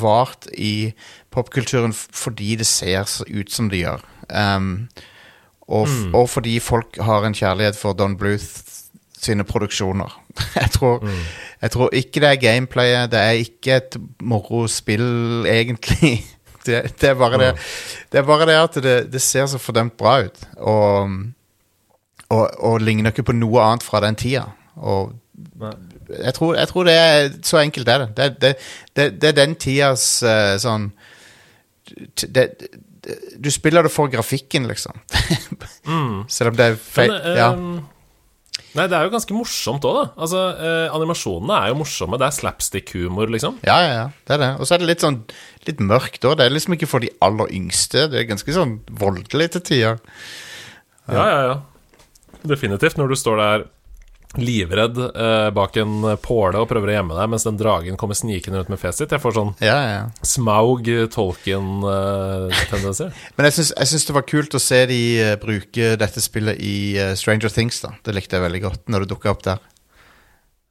vart 0.00 0.46
i 0.52 0.92
popkulturen 1.32 1.92
fordi 1.96 2.56
det 2.60 2.66
ser 2.66 3.04
så 3.08 3.24
ut 3.28 3.50
som 3.52 3.70
det 3.72 3.80
gjør. 3.84 4.04
Um, 4.28 4.88
og, 5.68 5.86
f- 5.88 6.14
og 6.14 6.28
fordi 6.30 6.58
folk 6.60 6.98
har 7.02 7.24
en 7.26 7.34
kjærlighet 7.34 7.76
for 7.76 7.92
Don 7.96 8.16
Bluth 8.16 8.44
sine 9.18 9.44
produksjoner. 9.44 10.12
jeg, 10.62 10.70
tror, 10.70 11.02
jeg 11.62 11.70
tror 11.70 11.90
ikke 11.96 12.20
det 12.20 12.28
er 12.30 12.40
gameplayet, 12.42 13.10
det 13.10 13.18
er 13.20 13.30
ikke 13.42 13.76
et 13.80 13.96
morospill, 14.22 15.46
egentlig. 15.48 16.18
Det, 16.66 16.80
det, 17.00 17.08
er 17.08 17.14
bare 17.14 17.38
det, 17.38 17.52
det 18.10 18.18
er 18.18 18.24
bare 18.26 18.46
det 18.48 18.54
at 18.58 18.74
det, 18.82 18.94
det 19.12 19.20
ser 19.22 19.44
så 19.46 19.58
fordømt 19.62 19.92
bra 19.96 20.16
ut. 20.26 20.40
Og, 20.58 21.12
og, 22.28 22.48
og 22.58 22.80
ligner 22.82 23.12
ikke 23.14 23.22
på 23.28 23.36
noe 23.38 23.60
annet 23.62 23.84
fra 23.86 24.00
den 24.02 24.18
tida. 24.18 24.48
Og 24.76 25.14
jeg 26.08 26.34
tror, 26.36 26.54
jeg 26.56 26.68
tror 26.68 26.86
det 26.88 26.94
er 26.96 27.26
så 27.44 27.60
enkelt 27.60 27.88
er 27.88 28.04
det. 28.04 28.08
Det, 28.16 28.28
det, 28.40 28.52
det, 28.96 29.08
det 29.22 29.28
er 29.30 29.36
den 29.36 29.56
tidas 29.60 30.04
uh, 30.24 30.56
sånn 30.60 30.90
Du 31.86 33.50
spiller 33.52 33.86
det 33.86 33.92
for 33.94 34.10
grafikken, 34.12 34.66
liksom. 34.70 34.96
Selv 36.36 36.52
om 36.52 36.56
det 36.58 36.72
er 36.72 36.80
feil. 36.80 37.12
Men, 37.12 37.20
eh, 37.20 37.36
ja. 37.38 37.50
Nei, 38.76 38.84
det 38.90 38.96
er 38.96 39.06
jo 39.06 39.12
ganske 39.14 39.36
morsomt 39.36 39.84
òg, 39.88 39.94
da. 39.96 40.06
Altså, 40.26 40.40
uh, 40.58 40.96
animasjonene 40.96 41.60
er 41.60 41.70
jo 41.72 41.78
morsomme. 41.80 42.18
Det 42.20 42.26
er 42.26 42.34
slapstick-humor, 42.40 43.30
liksom. 43.32 43.60
ja, 43.64 43.76
ja, 43.84 43.92
ja. 44.00 44.08
Det 44.26 44.36
er 44.36 44.42
det. 44.42 44.50
Og 44.58 44.68
så 44.68 44.76
er 44.76 44.82
det 44.82 44.90
litt 44.90 45.04
sånn 45.04 45.22
litt 45.68 45.80
mørkt 45.84 46.26
òg. 46.26 46.36
Det 46.40 46.48
er 46.48 46.56
liksom 46.56 46.76
ikke 46.76 46.90
for 46.90 47.04
de 47.04 47.12
aller 47.24 47.54
yngste. 47.56 48.08
Det 48.12 48.20
er 48.20 48.28
ganske 48.28 48.56
sånn 48.56 48.78
voldelig 49.04 49.52
til 49.54 49.64
tider. 49.70 50.02
Ja, 51.06 51.24
ja, 51.24 51.40
ja. 51.52 51.56
Definitivt. 52.46 52.98
Når 52.98 53.14
du 53.14 53.18
står 53.18 53.40
der 53.40 53.66
livredd 54.40 54.98
eh, 55.06 55.50
bak 55.56 55.76
en 55.80 55.94
påle 56.22 56.58
og 56.60 56.68
prøver 56.70 56.92
å 56.92 56.96
gjemme 56.98 57.16
deg 57.18 57.30
mens 57.32 57.46
den 57.46 57.58
dragen 57.60 57.96
kommer 58.00 58.18
snikende 58.18 58.60
ut 58.64 58.68
med 58.72 58.80
fjeset 58.82 59.04
sitt. 59.06 59.14
Jeg 59.16 59.22
får 59.24 59.36
sånn 59.38 59.54
Ja, 59.64 59.76
ja, 59.76 59.92
ja. 60.00 60.04
Smaug 60.26 60.88
Tolkien-tendenser. 61.14 63.12
Men 63.36 63.48
jeg 63.48 63.56
syns, 63.60 64.06
det 64.08 64.16
var 64.16 64.26
kult 64.28 64.56
å 64.56 64.62
se 64.62 64.82
de 64.90 65.00
eh, 65.22 65.36
bruke 65.40 65.94
dette 66.00 66.22
spillet 66.24 66.60
i 66.62 66.74
uh, 67.00 67.14
Stranger 67.18 67.52
Things. 67.52 67.80
da 67.84 67.94
Det 68.04 68.14
likte 68.16 68.36
jeg 68.38 68.46
veldig 68.46 68.62
godt 68.66 68.92
når 68.92 69.04
det 69.04 69.10
dukka 69.14 69.32
opp 69.34 69.42
der. 69.46 69.58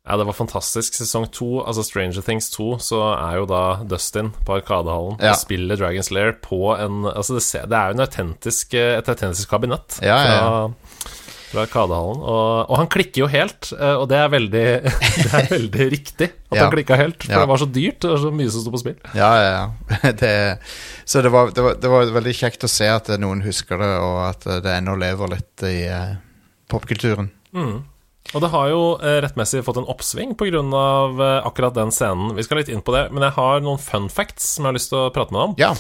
ja, 0.06 0.18
det 0.22 0.26
var 0.28 0.36
fantastisk. 0.38 0.94
Sesong 1.00 1.26
to, 1.34 1.48
altså 1.66 1.84
Stranger 1.86 2.22
Things 2.26 2.50
2, 2.54 2.68
så 2.84 3.00
er 3.16 3.40
jo 3.40 3.48
da 3.50 3.64
Dustin 3.90 4.30
på 4.46 4.60
Arkadehallen 4.60 5.18
Ja. 5.24 5.32
og 5.34 5.40
spiller 5.42 5.76
Dragon's 5.82 6.12
Lair 6.14 6.36
på 6.46 6.60
en 6.78 7.06
Altså, 7.10 7.34
det, 7.40 7.44
ser, 7.44 7.66
det 7.72 7.78
er 7.80 7.90
jo 7.90 7.98
en 7.98 8.06
autentisk, 8.06 8.74
eh, 8.78 8.98
et 9.00 9.10
autentisk 9.10 9.50
kabinett 9.50 9.98
Ja, 10.06 10.18
ja, 10.22 10.36
fra, 10.38 11.22
fra 11.56 11.64
Arkadehallen. 11.66 12.20
Og, 12.22 12.70
og 12.70 12.76
han 12.82 12.90
klikker 12.92 13.24
jo 13.24 13.30
helt, 13.32 13.72
eh, 13.74 13.96
og 13.98 14.06
det 14.12 14.20
er 14.22 14.30
veldig, 14.36 14.64
det 15.24 15.32
er 15.40 15.48
veldig 15.56 15.88
riktig 15.96 16.28
at 16.30 16.58
Ja. 16.60 16.66
han 16.68 16.76
klikka 16.76 17.00
helt, 17.00 17.18
for 17.24 17.34
Ja. 17.34 17.40
det 17.42 17.50
var 17.54 17.62
så 17.64 17.70
dyrt. 17.80 18.00
Det 18.04 18.12
var 18.14 18.22
så 18.28 18.32
mye 18.36 18.52
som 18.54 18.62
sto 18.66 18.76
på 18.76 18.84
spill. 18.84 19.00
Ja, 19.18 19.32
ja, 19.40 19.50
ja. 19.56 20.12
Det, 20.22 20.34
så 21.08 21.24
det 21.26 21.32
var, 21.34 21.50
det, 21.56 21.64
var, 21.66 21.80
det 21.82 21.92
var 21.96 22.14
veldig 22.20 22.36
kjekt 22.38 22.68
å 22.68 22.72
se 22.72 22.88
at 22.92 23.10
noen 23.24 23.42
husker 23.48 23.80
det, 23.82 23.92
og 24.04 24.22
at 24.30 24.48
det 24.68 24.78
ennå 24.78 24.96
lever 25.02 25.34
litt 25.38 25.66
i 25.72 25.76
eh, 25.90 26.16
popkulturen. 26.72 27.32
Og 28.34 28.42
det 28.42 28.50
har 28.52 28.72
jo 28.72 28.80
eh, 29.06 29.20
rettmessig 29.24 29.62
fått 29.64 29.78
en 29.80 29.88
oppsving 29.92 30.34
pga. 30.40 30.60
Eh, 30.60 31.46
akkurat 31.48 31.76
den 31.78 31.92
scenen. 31.94 32.34
Vi 32.36 32.44
skal 32.44 32.60
litt 32.64 32.72
inn 32.74 32.82
på 32.84 32.96
det, 32.96 33.06
men 33.14 33.24
jeg 33.28 33.36
har 33.38 33.62
noen 33.64 33.80
fun 33.80 34.10
facts 34.12 34.56
som 34.58 34.66
jeg 34.66 34.72
har 34.74 34.78
lyst 34.80 34.92
til 34.92 35.04
å 35.04 35.12
prate 35.16 35.32
med 35.32 35.40
deg 35.40 35.48
om. 35.52 35.56
Ja. 35.62 35.74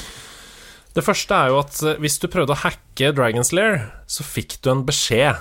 Det 0.95 1.03
første 1.03 1.35
er 1.35 1.49
jo 1.51 1.57
at 1.59 1.75
hvis 1.99 2.19
du 2.23 2.29
prøvde 2.31 2.53
å 2.55 2.61
hacke 2.61 3.09
Dragon's 3.17 3.49
Lair, 3.51 3.81
så 4.07 4.23
fikk 4.23 4.59
du 4.63 4.69
en 4.71 4.85
beskjed 4.87 5.35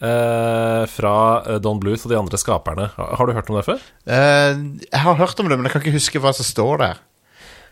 fra 0.00 1.16
eh, 1.46 1.58
Don 1.64 1.80
Bluth 1.80 2.04
og 2.04 2.12
de 2.12 2.18
andre 2.18 2.40
skaperne. 2.40 2.90
Har, 2.96 3.26
du 3.26 3.36
hørt 3.36 3.50
om 3.50 3.58
det 3.58 3.66
før? 3.66 3.84
Eh, 4.04 4.56
jeg 4.90 5.04
har 5.06 5.20
hørt 5.20 5.40
om 5.40 5.48
det, 5.48 5.56
men 5.56 5.68
jeg 5.68 5.76
kan 5.76 5.84
ikke 5.84 5.96
huske 5.96 6.22
hva 6.22 6.34
som 6.36 6.46
står 6.46 6.82
der. 6.84 7.04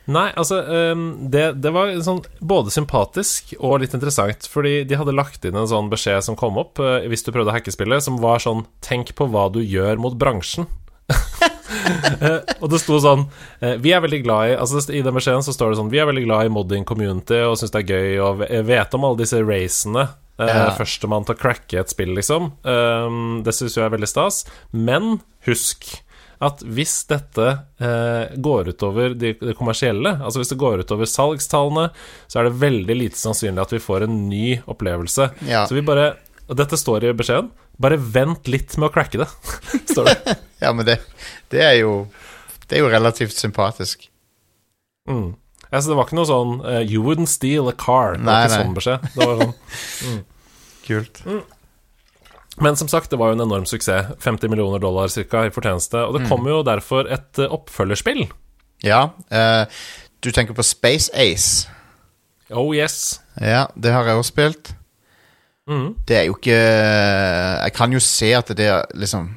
Nei, 0.05 0.27
altså 0.37 0.59
eh, 0.61 1.03
det, 1.33 1.45
det 1.65 1.73
var 1.73 1.93
sånn 2.05 2.21
både 2.45 2.73
sympatisk 2.75 3.55
og 3.57 3.79
litt 3.81 3.95
interessant, 3.97 4.49
fordi 4.53 4.83
de 4.89 4.99
hadde 5.01 5.17
lagt 5.17 5.47
inn 5.49 5.57
en 5.57 5.71
sånn 5.71 5.89
beskjed 5.93 6.27
som 6.27 6.37
kom 6.37 6.61
opp 6.61 6.81
eh, 6.83 7.07
hvis 7.09 7.25
du 7.25 7.33
prøvde 7.33 7.53
å 7.53 7.57
hacke 7.57 7.73
spillet, 7.73 8.05
som 8.05 8.21
var 8.21 8.43
sånn 8.45 8.67
Tenk 8.85 9.15
på 9.17 9.29
hva 9.33 9.49
du 9.53 9.63
gjør 9.65 10.01
mot 10.01 10.17
bransjen. 10.17 10.69
Eh, 11.75 12.41
og 12.63 12.69
det 12.71 12.79
sto 12.81 12.97
sånn 13.03 13.25
eh, 13.59 13.75
Vi 13.83 13.91
er 13.93 14.03
veldig 14.05 14.21
glad 14.23 14.51
i 14.53 14.53
Altså 14.57 14.79
I 14.95 15.01
den 15.05 15.17
beskjeden 15.17 15.43
så 15.45 15.53
står 15.53 15.73
det 15.73 15.79
sånn 15.79 15.91
Vi 15.93 15.99
er 16.01 16.07
veldig 16.07 16.23
glad 16.25 16.47
i 16.47 16.53
modding 16.53 16.85
community 16.87 17.41
og 17.45 17.57
syns 17.59 17.73
det 17.75 17.81
er 17.83 17.91
gøy 17.91 18.21
og 18.25 18.45
vet 18.69 18.95
om 18.97 19.07
alle 19.09 19.19
disse 19.21 19.41
racene. 19.43 20.05
Uh, 20.41 20.47
Ja. 20.49 20.71
Førstemann 20.75 21.25
til 21.27 21.37
å 21.37 21.39
cracke 21.39 21.79
et 21.79 21.93
spill, 21.93 22.15
liksom. 22.17 22.53
Um, 22.67 23.43
det 23.47 23.55
syns 23.55 23.77
jeg 23.77 23.85
er 23.87 23.93
veldig 23.95 24.09
stas. 24.11 24.43
Men 24.73 25.21
husk 25.47 25.87
at 26.45 26.61
hvis 26.67 27.07
dette 27.09 27.45
eh, 27.81 28.33
går 28.43 28.69
utover 28.75 29.15
de, 29.17 29.31
det 29.39 29.55
kommersielle, 29.57 30.17
altså 30.19 30.43
hvis 30.43 30.51
det 30.51 30.59
går 30.61 30.83
utover 30.83 31.09
salgstallene, 31.09 31.87
så 32.29 32.41
er 32.41 32.49
det 32.49 32.59
veldig 32.61 32.97
lite 32.99 33.17
sannsynlig 33.21 33.63
at 33.63 33.73
vi 33.73 33.81
får 33.81 34.05
en 34.05 34.17
ny 34.29 34.59
opplevelse. 34.69 35.31
Ja. 35.49 35.63
Så 35.71 35.79
vi 35.79 35.85
bare 35.87 36.17
Og 36.45 36.59
dette 36.59 36.77
står 36.77 37.07
i 37.09 37.13
beskjeden. 37.17 37.47
Bare 37.81 37.97
vent 37.97 38.51
litt 38.53 38.75
med 38.77 38.91
å 38.91 38.93
cracke 38.93 39.23
det, 39.23 39.29
står 39.95 40.11
det. 40.11 40.35
Ja, 40.65 40.75
men 40.77 40.85
det, 40.85 40.99
det 41.53 41.63
er 41.65 41.79
jo 41.79 41.95
Det 42.69 42.77
er 42.77 42.83
jo 42.85 42.91
relativt 42.93 43.33
sympatisk. 43.39 44.11
Mm. 45.09 45.35
Ja, 45.75 45.81
så 45.83 45.91
det 45.91 45.97
var 45.99 46.07
ikke 46.07 46.21
noe 46.21 46.29
sånn 46.29 46.53
uh, 46.63 46.79
You 46.87 47.03
wouldn't 47.03 47.33
steal 47.33 47.67
a 47.67 47.75
car. 47.75 48.15
Det 48.15 48.23
var 48.23 48.29
Nei, 48.29 48.45
ikke 48.45 48.53
nei. 48.53 48.63
sånn 48.63 48.77
beskjed. 48.77 49.09
Det 49.17 49.27
var 49.27 49.41
sånn. 49.43 50.21
Kult. 50.87 51.21
Men 52.63 52.79
som 52.79 52.91
sagt, 52.93 53.11
det 53.11 53.19
var 53.19 53.33
jo 53.33 53.39
en 53.41 53.43
enorm 53.43 53.67
suksess. 53.67 54.13
50 54.23 54.53
millioner 54.53 54.79
dollar 54.79 55.11
cirka 55.11 55.43
i 55.49 55.51
fortjeneste. 55.51 56.05
Og 56.07 56.15
det 56.15 56.29
kom 56.31 56.47
jo 56.47 56.61
derfor 56.63 57.11
et 57.11 57.43
eh, 57.43 57.51
oppfølgerspill. 57.51 58.29
Ja. 58.87 59.09
Uh, 59.35 59.67
du 60.23 60.31
tenker 60.31 60.55
på 60.55 60.63
Space 60.63 61.11
Ace. 61.11 61.67
Oh 62.55 62.71
yes. 62.77 63.19
Ja, 63.41 63.67
det 63.75 63.91
har 63.97 64.07
jeg 64.07 64.21
også 64.21 64.31
spilt. 64.31 64.75
Mm. 65.67 65.95
Det 66.07 66.17
er 66.21 66.27
jo 66.29 66.35
ikke 66.37 66.57
Jeg 66.61 67.73
kan 67.73 67.93
jo 67.97 68.01
se 68.05 68.35
at 68.37 68.51
det 68.53 68.67
er 68.69 68.83
liksom 69.01 69.31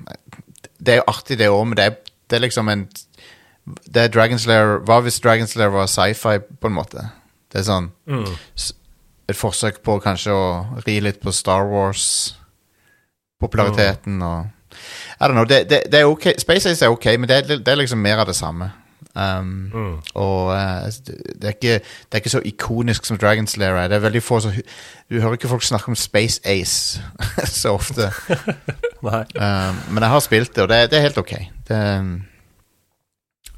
Det 0.75 0.91
er 0.91 0.97
jo 0.99 1.05
artig, 1.07 1.37
det 1.39 1.47
òg, 1.47 1.61
men 1.69 1.77
det 1.79 1.85
er, 1.85 1.93
det 2.27 2.35
er 2.35 2.43
liksom 2.43 2.67
en 2.67 2.83
Det 3.85 4.01
er 4.03 4.09
Dragon's 4.13 4.47
Lair 4.47 4.67
Hva 4.87 4.97
hvis 5.03 5.21
Dragon's 5.23 5.55
Lair 5.59 5.71
var 5.73 5.87
sci-fi, 5.91 6.35
på 6.39 6.67
en 6.69 6.77
måte? 6.77 7.01
Det 7.51 7.57
er 7.61 7.65
sånn 7.67 7.87
mm. 8.07 8.31
Et 9.27 9.35
forsøk 9.35 9.75
på 9.83 9.99
kanskje 10.03 10.31
å 10.31 10.65
ri 10.85 10.95
litt 11.03 11.19
på 11.23 11.31
Star 11.35 11.63
Wars-populariteten 11.67 14.21
og 14.23 14.39
I 15.19 15.25
don't 15.25 15.33
know. 15.33 15.45
Det, 15.49 15.69
det, 15.69 15.79
det 15.91 15.99
er 15.99 16.05
ok. 16.07 16.25
Space 16.39 16.69
Ace 16.69 16.85
er 16.85 16.89
ok, 16.93 17.05
men 17.19 17.27
det 17.27 17.35
er, 17.37 17.41
det 17.59 17.71
er 17.71 17.75
liksom 17.79 17.99
mer 17.99 18.17
av 18.21 18.27
det 18.29 18.35
samme. 18.37 18.71
Um, 19.17 19.71
Og 20.13 20.53
uh, 20.53 20.85
det, 20.85 21.43
er 21.43 21.49
ikke, 21.55 21.79
det 21.79 22.11
er 22.11 22.17
ikke 22.21 22.29
så 22.29 22.41
ikonisk 22.45 23.05
som 23.05 23.17
Dragon's 23.17 23.57
Lair 23.57 23.73
er. 23.73 23.87
Det 23.89 23.95
er 23.97 24.05
veldig 24.05 24.23
få 24.23 24.39
som 24.39 24.51
Du 25.09 25.21
hører 25.21 25.33
ikke 25.33 25.47
folk 25.47 25.63
snakke 25.65 25.89
om 25.89 25.95
Space 25.95 26.41
Ace 26.45 27.01
så 27.61 27.73
ofte. 27.73 28.11
Um, 29.07 29.75
men 29.93 30.01
jeg 30.01 30.09
har 30.09 30.19
spilt 30.19 30.55
det, 30.55 30.63
og 30.63 30.69
det, 30.69 30.91
det 30.91 30.97
er 30.97 31.01
helt 31.01 31.17
ok. 31.17 31.33
Det, 31.69 31.77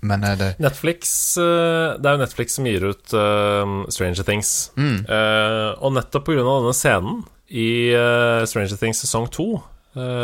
men 0.02 0.24
er 0.24 0.38
det 0.40 0.50
Netflix 0.64 1.12
eh, 1.42 1.98
Det 2.00 2.08
er 2.08 2.16
jo 2.16 2.24
Netflix 2.24 2.56
som 2.58 2.68
gir 2.70 2.86
ut 2.88 3.16
uh, 3.16 3.74
Stranger 3.92 4.26
Things. 4.28 4.72
Mm. 4.80 5.04
Uh, 5.10 5.76
og 5.84 5.96
nettopp 5.98 6.30
pga. 6.30 6.44
denne 6.46 6.76
scenen 6.78 7.24
i 7.50 7.92
uh, 7.98 8.46
Stranger 8.48 8.80
Things 8.80 9.02
sesong 9.04 9.30
to, 9.34 9.52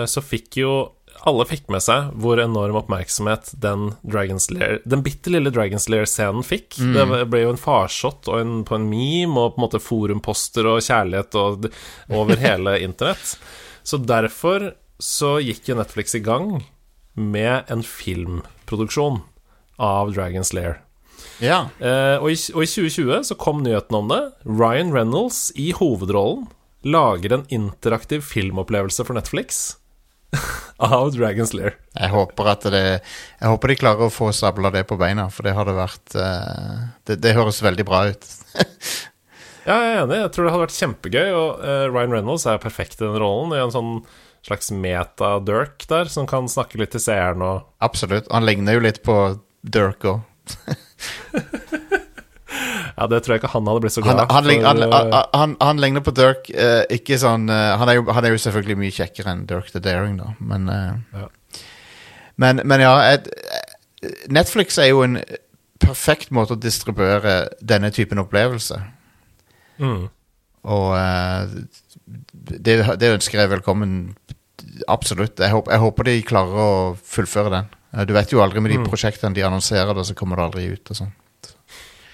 så 0.06 0.22
fikk 0.22 0.60
jo 0.60 0.72
alle 1.26 1.46
fikk 1.50 1.72
med 1.74 1.82
seg 1.82 2.12
hvor 2.22 2.38
enorm 2.40 2.78
oppmerksomhet 2.78 3.50
den 3.60 3.88
Lair 4.06 4.78
Den 4.86 5.02
bitte 5.04 5.34
lille 5.34 5.50
Dragon's 5.52 5.88
Lair-scenen 5.90 6.46
fikk. 6.46 6.78
Mm. 6.78 6.94
Det 6.94 7.22
ble 7.32 7.42
jo 7.42 7.54
en 7.56 7.60
farsott 7.60 8.30
og 8.30 8.40
en, 8.40 8.56
på 8.68 8.78
en 8.78 8.86
meme 8.88 9.42
og 9.42 9.56
på 9.56 9.60
en 9.60 9.66
måte 9.66 9.82
forumposter 9.82 10.70
og 10.70 10.84
kjærlighet 10.86 11.38
og, 11.42 11.68
over 12.14 12.40
hele 12.40 12.78
internett. 12.88 13.36
Så 13.84 13.98
derfor 13.98 14.74
så 15.02 15.38
gikk 15.44 15.72
jo 15.72 15.80
Netflix 15.80 16.14
i 16.16 16.24
gang 16.24 16.60
med 17.18 17.74
en 17.74 17.82
filmproduksjon 17.84 19.24
av 19.82 20.14
Dragon's 20.16 20.54
Lair. 20.56 20.82
Ja. 21.44 21.66
Eh, 21.80 22.18
og, 22.20 22.30
i, 22.32 22.38
og 22.56 22.64
i 22.64 22.70
2020 22.70 23.26
så 23.30 23.38
kom 23.40 23.64
nyheten 23.66 23.98
om 23.98 24.12
det. 24.12 24.22
Ryan 24.48 24.94
Reynolds 24.96 25.50
i 25.60 25.72
hovedrollen 25.76 26.48
lager 26.86 27.34
en 27.34 27.48
interaktiv 27.54 28.22
filmopplevelse 28.22 29.04
for 29.08 29.18
Netflix 29.18 29.64
av 30.78 31.10
Dragon's 31.16 31.56
Lair. 31.58 31.80
Jeg 31.96 32.12
håper 32.14 32.52
at 32.52 32.68
det 32.70 32.84
Jeg 32.86 33.50
håper 33.50 33.72
de 33.72 33.80
klarer 33.80 34.08
å 34.08 34.14
få 34.14 34.30
sabla 34.36 34.72
det 34.76 34.86
på 34.90 35.00
beina, 35.00 35.28
for 35.34 35.48
det 35.48 35.56
hadde 35.58 35.76
vært 35.78 36.16
eh, 36.20 36.86
det, 37.10 37.20
det 37.24 37.36
høres 37.38 37.64
veldig 37.66 37.88
bra 37.88 38.08
ut. 38.14 38.32
Ja, 39.66 39.80
jeg 39.82 39.96
er 39.96 40.04
enig. 40.04 40.18
Jeg 40.20 40.30
tror 40.30 40.46
det 40.46 40.52
hadde 40.54 40.66
vært 40.68 40.76
kjempegøy. 40.78 41.30
Og 41.34 41.64
eh, 41.66 41.88
Ryan 41.90 42.12
Reynolds 42.14 42.44
er 42.46 42.62
perfekt 42.62 43.00
i 43.00 43.08
den 43.08 43.18
rollen. 43.18 43.56
I 43.56 43.64
en 43.64 43.74
sånn 43.74 43.96
slags 44.46 44.70
meta-Dirk 44.70 45.88
der, 45.90 46.12
som 46.14 46.28
kan 46.30 46.46
snakke 46.52 46.78
litt 46.78 46.94
til 46.94 47.02
seeren 47.02 47.42
og 47.42 47.64
Absolutt. 47.82 48.30
Han 48.30 48.46
ligner 48.46 48.78
jo 48.78 48.84
litt 48.86 49.02
på 49.06 49.16
Dirk 49.66 50.06
òg. 50.06 50.22
Ja, 52.96 53.08
det 53.12 53.18
tror 53.26 53.34
jeg 53.36 53.42
ikke 53.42 53.50
han 53.52 53.66
hadde 53.68 53.82
blitt 53.84 53.92
så 53.96 54.02
glad 54.06 54.22
han, 54.32 54.46
lig- 54.48 54.62
han, 54.64 54.80
han, 54.88 55.10
eh, 55.12 55.24
han, 55.36 55.56
han 55.60 55.80
ligner 55.84 56.04
på 56.06 56.14
Dirk. 56.16 56.48
eh, 56.54 56.86
ikke 56.96 57.18
sånn 57.20 57.50
eh, 57.52 57.72
han, 57.80 57.90
er 57.92 57.98
jo, 57.98 58.06
han 58.16 58.24
er 58.24 58.32
jo 58.32 58.40
selvfølgelig 58.40 58.78
mye 58.80 58.94
kjekkere 58.96 59.34
enn 59.34 59.42
Dirk 59.50 59.72
the 59.74 59.82
Daring, 59.84 60.16
da, 60.22 60.30
men 60.40 60.70
eh, 60.72 61.20
Ja. 61.20 61.28
Men, 62.40 62.60
men 62.68 62.82
ja 62.84 62.94
et, 63.16 63.28
Netflix 64.32 64.78
er 64.80 64.90
jo 64.94 65.02
en 65.06 65.18
perfekt 65.80 66.32
måte 66.36 66.56
å 66.56 66.60
distribuere 66.60 67.36
denne 67.64 67.92
typen 67.96 68.20
opplevelse. 68.24 68.80
mm. 69.82 70.06
Og 70.66 70.88
eh, 70.98 71.44
det, 72.66 72.76
det 73.00 73.12
ønsker 73.14 73.38
jeg 73.44 73.52
velkommen. 73.52 74.16
Absolutt. 74.90 75.38
Jeg 75.40 75.52
håper, 75.54 75.76
jeg 75.76 75.84
håper 75.84 76.08
de 76.10 76.16
klarer 76.26 76.58
å 76.64 76.72
fullføre 77.06 77.52
den. 77.54 77.68
Eh, 77.96 78.06
Du 78.06 78.14
vet 78.14 78.32
jo 78.32 78.44
aldri 78.44 78.62
med 78.64 78.76
de 78.76 78.82
prosjektene 78.86 79.36
de 79.36 79.46
annonserer 79.46 79.96
det, 79.96 80.06
så 80.06 80.18
kommer 80.18 80.38
det 80.38 80.50
aldri 80.50 80.68
ut. 80.74 80.92
og 80.92 81.04
sånn 81.04 81.14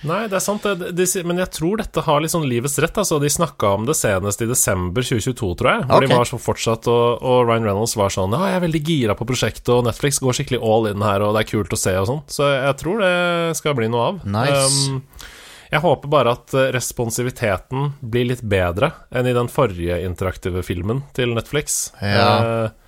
Nei, 0.01 0.23
det 0.25 0.33
er 0.39 0.41
sant, 0.41 0.63
det, 0.65 0.95
de, 0.97 1.05
men 1.29 1.37
jeg 1.43 1.51
tror 1.53 1.77
dette 1.77 2.01
har 2.01 2.25
sånn 2.33 2.47
livets 2.49 2.79
rett. 2.81 2.95
Altså, 2.97 3.19
de 3.21 3.29
snakka 3.29 3.75
om 3.77 3.83
det 3.85 3.93
senest 3.99 4.41
i 4.41 4.47
desember 4.49 5.05
2022, 5.05 5.49
tror 5.59 5.69
jeg. 5.69 5.83
Hvor 5.85 5.99
okay. 5.99 6.09
de 6.09 6.17
var 6.17 6.29
så 6.29 6.39
fortsatt, 6.41 6.89
og, 6.89 7.21
og 7.21 7.43
Ryan 7.45 7.67
Reynolds 7.69 7.93
var 7.99 8.13
sånn 8.13 8.33
Ja, 8.33 8.47
jeg 8.49 8.57
er 8.57 8.65
veldig 8.65 8.81
gira 8.87 9.17
på 9.17 9.27
prosjektet, 9.29 9.69
og 9.75 9.85
Netflix 9.85 10.17
går 10.23 10.39
skikkelig 10.39 10.61
all 10.65 10.89
in 10.89 11.05
her, 11.05 11.21
og 11.21 11.37
det 11.37 11.43
er 11.43 11.51
kult 11.51 11.77
å 11.77 11.79
se, 11.79 11.93
og 12.01 12.09
sånn. 12.09 12.23
Så 12.33 12.49
jeg 12.49 12.79
tror 12.81 13.05
det 13.05 13.13
skal 13.61 13.77
bli 13.77 13.91
noe 13.93 14.07
av. 14.09 14.25
Nice. 14.25 14.89
Um, 14.89 15.29
jeg 15.71 15.85
håper 15.85 16.11
bare 16.11 16.33
at 16.33 16.57
responsiviteten 16.73 17.93
blir 18.01 18.25
litt 18.33 18.41
bedre 18.41 18.89
enn 19.13 19.29
i 19.29 19.37
den 19.37 19.47
forrige 19.53 20.01
interaktive 20.03 20.65
filmen 20.67 21.05
til 21.15 21.37
Netflix. 21.37 21.93
Ja. 22.01 22.25
Eh, 22.65 22.80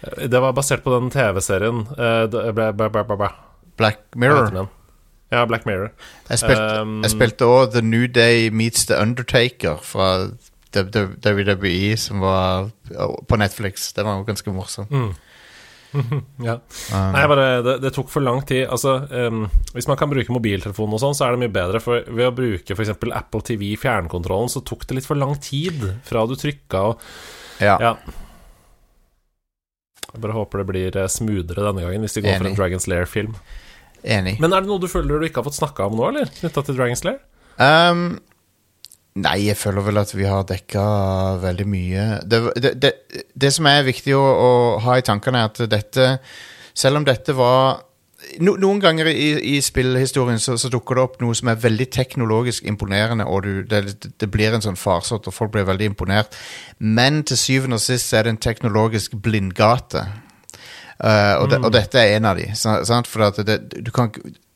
det 0.00 0.40
var 0.40 0.54
basert 0.56 0.84
på 0.84 0.92
den 0.94 1.10
TV-serien 1.12 1.86
eh. 1.96 2.24
Black 3.76 3.98
Mirror. 4.16 4.68
Ja, 5.30 5.46
Black 5.46 5.66
Mirror. 5.68 5.92
Jeg 6.28 6.42
spilte, 6.42 7.10
spilte 7.12 7.46
også 7.46 7.78
The 7.78 7.82
New 7.86 8.06
Day 8.10 8.48
Meets 8.50 8.88
The 8.90 8.98
Undertaker 8.98 9.78
fra 9.82 10.30
WWE, 10.74 11.96
som 11.96 12.20
var 12.20 12.70
på 13.28 13.38
Netflix. 13.38 13.92
Det 13.92 14.04
var 14.04 14.18
jo 14.18 14.28
ganske 14.28 14.54
morsomt. 14.54 14.90
Ja. 16.38 16.54
Um, 16.94 17.12
Nei, 17.16 17.22
bare, 17.26 17.44
det, 17.66 17.72
det 17.82 17.90
tok 17.96 18.12
for 18.12 18.22
lang 18.22 18.44
tid. 18.46 18.62
Altså, 18.70 18.92
um, 19.10 19.48
hvis 19.74 19.88
man 19.90 19.98
kan 19.98 20.10
bruke 20.12 20.30
mobiltelefon 20.30 20.94
og 20.94 21.02
sånn, 21.02 21.16
så 21.18 21.26
er 21.26 21.34
det 21.34 21.40
mye 21.42 21.54
bedre. 21.56 21.80
For 21.82 22.06
ved 22.06 22.28
å 22.28 22.34
bruke 22.36 22.76
f.eks. 22.76 22.92
Apple 22.94 23.42
TV 23.48 23.72
fjernkontrollen, 23.80 24.52
så 24.52 24.62
tok 24.62 24.86
det 24.86 25.00
litt 25.00 25.08
for 25.08 25.18
lang 25.18 25.34
tid 25.42 25.82
fra 26.06 26.22
du 26.30 26.36
trykka 26.38 26.84
og 26.92 27.02
ja. 27.58 27.74
Ja. 27.82 27.94
Jeg 30.10 30.22
bare 30.24 30.36
håper 30.36 30.62
det 30.62 30.68
blir 30.70 30.96
eh, 30.98 31.10
smoothere 31.10 31.66
denne 31.68 31.84
gangen, 31.84 32.06
hvis 32.06 32.16
de 32.16 32.24
går 32.24 32.40
for 32.40 32.50
en 32.50 32.56
Dragon's 32.58 32.88
Lair-film. 32.90 33.36
Enig. 34.00 34.38
Men 34.40 34.54
er 34.56 34.64
det 34.64 34.70
noe 34.70 34.80
du 34.80 34.88
føler 34.90 35.20
du 35.20 35.28
ikke 35.28 35.42
har 35.42 35.48
fått 35.50 35.60
snakka 35.60 35.86
om 35.90 35.98
nå, 35.98 36.08
eller? 36.08 36.32
Knytta 36.40 36.64
til 36.66 36.78
Dragon's 36.78 37.04
Lair? 37.06 37.20
Um, 37.60 38.04
nei, 39.20 39.36
jeg 39.44 39.58
føler 39.60 39.84
vel 39.86 40.00
at 40.00 40.14
vi 40.16 40.26
har 40.28 40.46
dekka 40.48 40.86
veldig 41.42 41.68
mye. 41.68 42.06
Det, 42.24 42.40
det, 42.56 42.72
det, 42.80 42.94
det 43.36 43.52
som 43.54 43.68
er 43.70 43.84
viktig 43.86 44.16
å, 44.16 44.24
å 44.24 44.50
ha 44.86 44.96
i 44.98 45.04
tankene, 45.06 45.44
er 45.44 45.52
at 45.52 45.62
dette 45.70 46.08
Selv 46.80 47.00
om 47.00 47.04
dette 47.04 47.34
var 47.36 47.82
no, 48.38 48.54
Noen 48.60 48.80
ganger 48.82 49.10
i, 49.10 49.28
i 49.54 49.60
spillhistorien 49.64 50.40
så, 50.42 50.56
så 50.60 50.70
dukker 50.72 50.98
det 50.98 51.04
opp 51.04 51.20
noe 51.22 51.36
som 51.36 51.50
er 51.50 51.60
veldig 51.60 51.88
teknologisk 51.94 52.66
imponerende, 52.68 53.26
og 53.26 53.44
du, 53.46 53.62
det, 53.68 54.10
det 54.20 54.30
blir 54.30 54.54
en 54.54 54.64
sånn 54.64 54.78
farsott, 54.80 55.26
og 55.26 55.36
folk 55.36 55.54
blir 55.56 55.68
veldig 55.68 55.90
imponert. 55.92 56.36
Men 56.78 57.22
til 57.28 57.40
syvende 57.40 57.80
og 57.80 57.84
sist 57.84 58.10
så 58.10 58.20
er 58.20 58.28
det 58.28 58.36
en 58.36 58.42
teknologisk 58.48 59.18
blindgate. 59.22 60.06
Uh, 61.00 61.40
og, 61.40 61.46
det, 61.50 61.62
og 61.64 61.72
dette 61.72 62.00
er 62.00 62.18
en 62.18 62.28
av 62.28 62.36
de. 62.36 62.50
Sant? 62.54 63.08
For 63.08 63.40
det, 63.40 63.56
du 63.80 63.88
kan, 63.94 64.10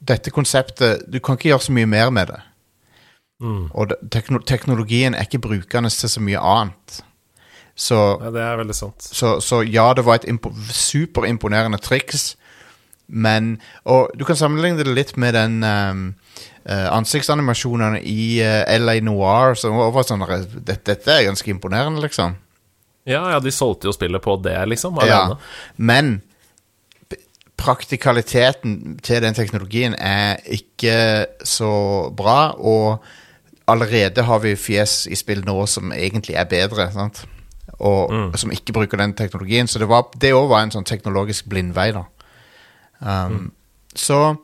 dette 0.04 0.28
konseptet 0.28 1.06
Du 1.08 1.16
kan 1.24 1.38
ikke 1.38 1.48
gjøre 1.54 1.64
så 1.70 1.72
mye 1.72 1.88
mer 1.88 2.12
med 2.12 2.28
det. 2.34 2.42
Og 3.72 3.88
det, 3.90 3.96
tekno, 4.12 4.38
teknologien 4.46 5.14
er 5.14 5.26
ikke 5.26 5.42
brukende 5.44 5.90
til 5.90 6.12
så 6.12 6.20
mye 6.20 6.40
annet. 6.40 7.00
Så, 7.74 7.96
Ja, 8.22 8.30
det 8.30 8.42
er 8.42 8.56
veldig 8.56 8.74
sant. 8.74 9.02
så, 9.02 9.40
så 9.40 9.62
ja, 9.62 9.92
det 9.96 10.04
var 10.06 10.20
et 10.20 10.28
impo 10.30 10.52
superimponerende 10.70 11.78
triks, 11.82 12.36
men 13.08 13.60
Og 13.84 14.10
du 14.16 14.24
kan 14.24 14.36
sammenligne 14.36 14.80
det 14.80 14.94
litt 14.94 15.16
med 15.20 15.34
den 15.36 15.58
um, 15.62 16.04
uh, 16.68 16.88
ansiktsanimasjonene 16.96 18.00
i 18.00 18.40
uh, 18.40 18.64
LA 18.78 19.00
Noir, 19.04 19.54
som 19.60 19.76
var 19.76 20.06
sånn 20.08 20.24
dette, 20.24 20.80
dette 20.84 21.12
er 21.12 21.26
ganske 21.28 21.50
imponerende, 21.50 22.00
liksom. 22.04 22.38
Ja, 23.04 23.20
ja, 23.34 23.40
de 23.40 23.52
solgte 23.52 23.90
jo 23.90 23.92
spillet 23.92 24.22
på 24.24 24.38
det, 24.40 24.56
liksom, 24.72 24.96
Ja, 25.04 25.36
men 25.76 26.22
praktikaliteten 27.60 28.98
til 29.04 29.20
den 29.22 29.36
teknologien 29.36 29.94
er 29.98 30.40
ikke 30.48 31.26
så 31.44 32.10
bra, 32.16 32.54
og 32.58 33.04
allerede 33.68 34.24
har 34.24 34.40
vi 34.42 34.56
fjes 34.56 35.04
i 35.06 35.16
spill 35.16 35.44
nå 35.46 35.66
som 35.70 35.92
egentlig 35.92 36.36
er 36.36 36.48
bedre, 36.50 36.90
sant? 36.92 37.24
og 37.78 38.36
som 38.38 38.52
ikke 38.54 38.72
bruker 38.72 39.00
den 39.00 39.14
teknologien. 39.18 39.66
Så 39.66 39.78
det 39.78 39.88
var- 39.88 40.04
òg 40.04 40.48
var 40.48 40.62
en 40.62 40.70
sånn 40.70 40.84
teknologisk 40.84 41.44
blindvei, 41.46 41.92
da. 41.92 42.04
Um, 43.00 43.52
Så 43.94 44.36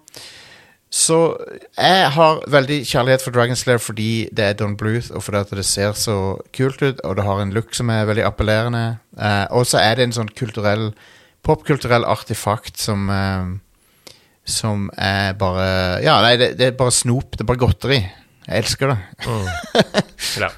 så 0.91 1.17
jeg 1.79 2.11
har 2.17 2.41
veldig 2.51 2.81
kjærlighet 2.83 3.23
for 3.23 3.31
Dragon 3.35 3.55
Slayer 3.59 3.79
fordi 3.79 4.27
det 4.35 4.45
er 4.45 4.57
Don 4.59 4.73
Bluth, 4.77 5.13
og 5.15 5.23
fordi 5.23 5.61
det 5.61 5.65
ser 5.65 5.95
så 5.95 6.17
kult 6.57 6.83
ut, 6.83 7.01
og 7.07 7.15
det 7.17 7.25
har 7.25 7.43
en 7.43 7.53
look 7.55 7.75
som 7.79 7.93
er 7.95 8.09
veldig 8.09 8.25
appellerende. 8.27 8.99
Eh, 9.15 9.47
og 9.55 9.69
så 9.71 9.79
er 9.79 9.95
det 9.95 10.09
en 10.09 10.17
sånn 10.19 10.33
kulturell 10.35 10.91
popkulturell 11.47 12.05
artefakt 12.05 12.77
som 12.83 13.07
eh, 13.09 13.47
Som 14.51 14.89
er 14.99 15.37
bare 15.39 16.03
Ja, 16.03 16.19
nei, 16.25 16.35
det, 16.41 16.57
det 16.59 16.67
er 16.67 16.79
bare 16.79 16.91
snop. 16.91 17.37
Det 17.37 17.45
er 17.45 17.51
bare 17.53 17.63
godteri. 17.63 18.01
Jeg 18.49 18.65
elsker 18.65 18.91
det. 18.91 18.99
Ja. 20.43 20.51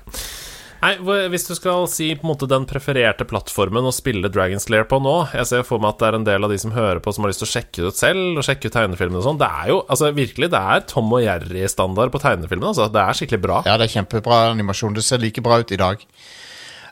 Nei, 0.83 0.97
Hvis 1.31 1.45
du 1.47 1.53
skal 1.55 1.85
si 1.91 2.09
på 2.19 2.27
en 2.27 2.33
måte 2.33 2.49
den 2.51 2.65
prefererte 2.67 3.23
plattformen 3.29 3.87
å 3.87 3.93
spille 3.95 4.31
Dragon's 4.33 4.67
Lair 4.73 4.83
på 4.91 4.99
nå 5.03 5.15
Jeg 5.31 5.47
ser 5.47 5.63
for 5.67 5.79
meg 5.83 5.93
at 5.95 6.01
det 6.03 6.09
er 6.09 6.17
en 6.19 6.27
del 6.27 6.47
av 6.47 6.51
de 6.51 6.59
som 6.59 6.75
hører 6.75 6.99
på, 7.05 7.13
som 7.15 7.23
har 7.23 7.31
lyst 7.31 7.43
til 7.45 7.47
å 7.47 7.53
sjekke 7.53 7.85
det 7.85 7.93
ut 7.93 8.01
selv, 8.01 8.23
og 8.41 8.47
sjekke 8.47 8.67
ut 8.67 8.75
tegnefilmene 8.75 9.21
og 9.23 9.27
sånn. 9.29 9.39
Det 9.39 9.51
er 9.63 9.71
jo 9.71 9.81
altså 9.87 10.11
virkelig 10.17 10.51
Det 10.51 10.63
er 10.75 10.87
Tom 10.91 11.15
og 11.15 11.23
Jerry-standard 11.23 12.11
på 12.15 12.23
tegnefilmene. 12.25 12.73
Altså. 12.75 12.89
Det 12.93 13.03
er 13.05 13.21
skikkelig 13.21 13.43
bra. 13.47 13.61
Ja, 13.69 13.79
det 13.79 13.87
er 13.87 13.95
kjempebra 13.95 14.41
animasjon. 14.51 14.99
Det 14.99 15.07
ser 15.07 15.23
like 15.23 15.45
bra 15.45 15.61
ut 15.63 15.71
i 15.71 15.79
dag. 15.81 16.03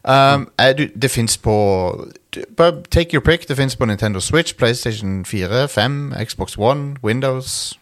Um, 0.00 0.46
er 0.56 0.72
du, 0.78 0.86
det 0.96 1.10
fins 1.12 1.34
på 1.36 1.52
du- 2.32 2.44
Bare 2.56 2.82
take 2.94 3.12
your 3.12 3.20
pick. 3.26 3.48
Det 3.48 3.56
fins 3.58 3.76
på 3.76 3.90
Nintendo 3.90 4.20
Switch, 4.22 4.54
PlayStation 4.56 5.24
4, 5.24 5.66
5, 5.68 6.14
Xbox 6.24 6.56
One, 6.56 6.94
Windows. 7.02 7.74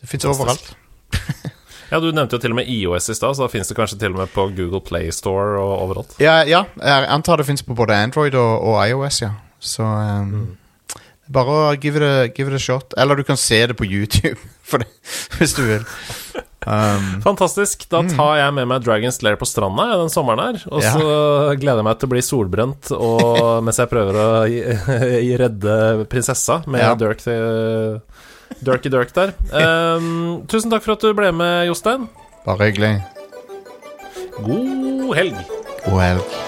Det 0.00 0.08
fins 0.10 0.24
overalt. 0.24 0.74
Ja, 1.94 2.00
Du 2.02 2.08
nevnte 2.10 2.34
jo 2.34 2.42
til 2.42 2.50
og 2.50 2.58
med 2.58 2.66
IOS 2.74 3.06
i 3.12 3.14
stad, 3.14 3.36
så 3.38 3.46
da 3.46 3.50
fins 3.52 3.70
det 3.70 3.76
kanskje 3.78 4.00
til 4.02 4.10
og 4.16 4.18
med 4.24 4.32
på 4.34 4.48
Google 4.56 4.82
Play 4.82 5.12
Store 5.14 5.60
og 5.62 5.74
overalt. 5.86 6.16
Ja, 6.18 6.40
ja, 6.42 6.64
jeg 6.82 7.06
antar 7.14 7.38
det 7.38 7.46
fins 7.46 7.62
på 7.62 7.76
både 7.78 7.94
Android 7.94 8.34
og, 8.34 8.66
og 8.66 8.80
iOS, 8.88 9.20
ja. 9.22 9.30
Så 9.62 9.86
um, 9.86 10.56
bare 11.32 11.54
å 11.54 11.68
give 11.80 11.96
it, 11.96 12.04
a, 12.04 12.26
give 12.34 12.50
it 12.50 12.58
a 12.58 12.60
shot. 12.60 12.96
Eller 12.98 13.16
du 13.16 13.22
kan 13.24 13.38
se 13.40 13.62
det 13.70 13.78
på 13.78 13.86
YouTube, 13.86 14.36
det, 14.82 14.90
hvis 15.38 15.54
du 15.56 15.62
vil. 15.70 15.86
Um, 16.66 17.20
Fantastisk. 17.24 17.86
Da 17.92 18.00
tar 18.08 18.38
jeg 18.40 18.52
med 18.56 18.66
meg 18.70 18.84
Dragon's 18.86 19.20
Lair 19.22 19.36
på 19.40 19.46
stranda 19.48 19.84
ja, 19.92 19.98
den 20.00 20.10
sommeren 20.12 20.40
her. 20.48 20.62
Og 20.72 20.82
Ja. 20.82 20.92
så 20.96 21.08
gleder 21.60 21.82
jeg 21.82 21.86
meg 21.92 21.98
til 22.00 22.08
å 22.08 22.12
bli 22.16 22.22
solbrent 22.24 22.90
og, 22.96 23.30
mens 23.68 23.78
jeg 23.82 23.90
prøver 23.92 24.18
å 24.18 24.28
redde 25.44 26.06
prinsessa 26.10 26.62
med 26.66 26.80
Ja. 26.82 26.94
Dirk 26.98 27.20
til 27.22 28.00
Dirky 28.64 28.90
Dirk 28.92 29.12
der. 29.16 29.34
Um, 29.52 30.44
tusen 30.50 30.72
takk 30.72 30.84
for 30.86 30.96
at 30.96 31.04
du 31.04 31.12
ble 31.16 31.32
med, 31.32 31.66
Jostein. 31.70 32.08
bare 32.44 32.70
hyggelig. 32.70 32.94
God 34.42 35.14
helg. 35.16 35.36
God 35.86 36.00
helg. 36.02 36.43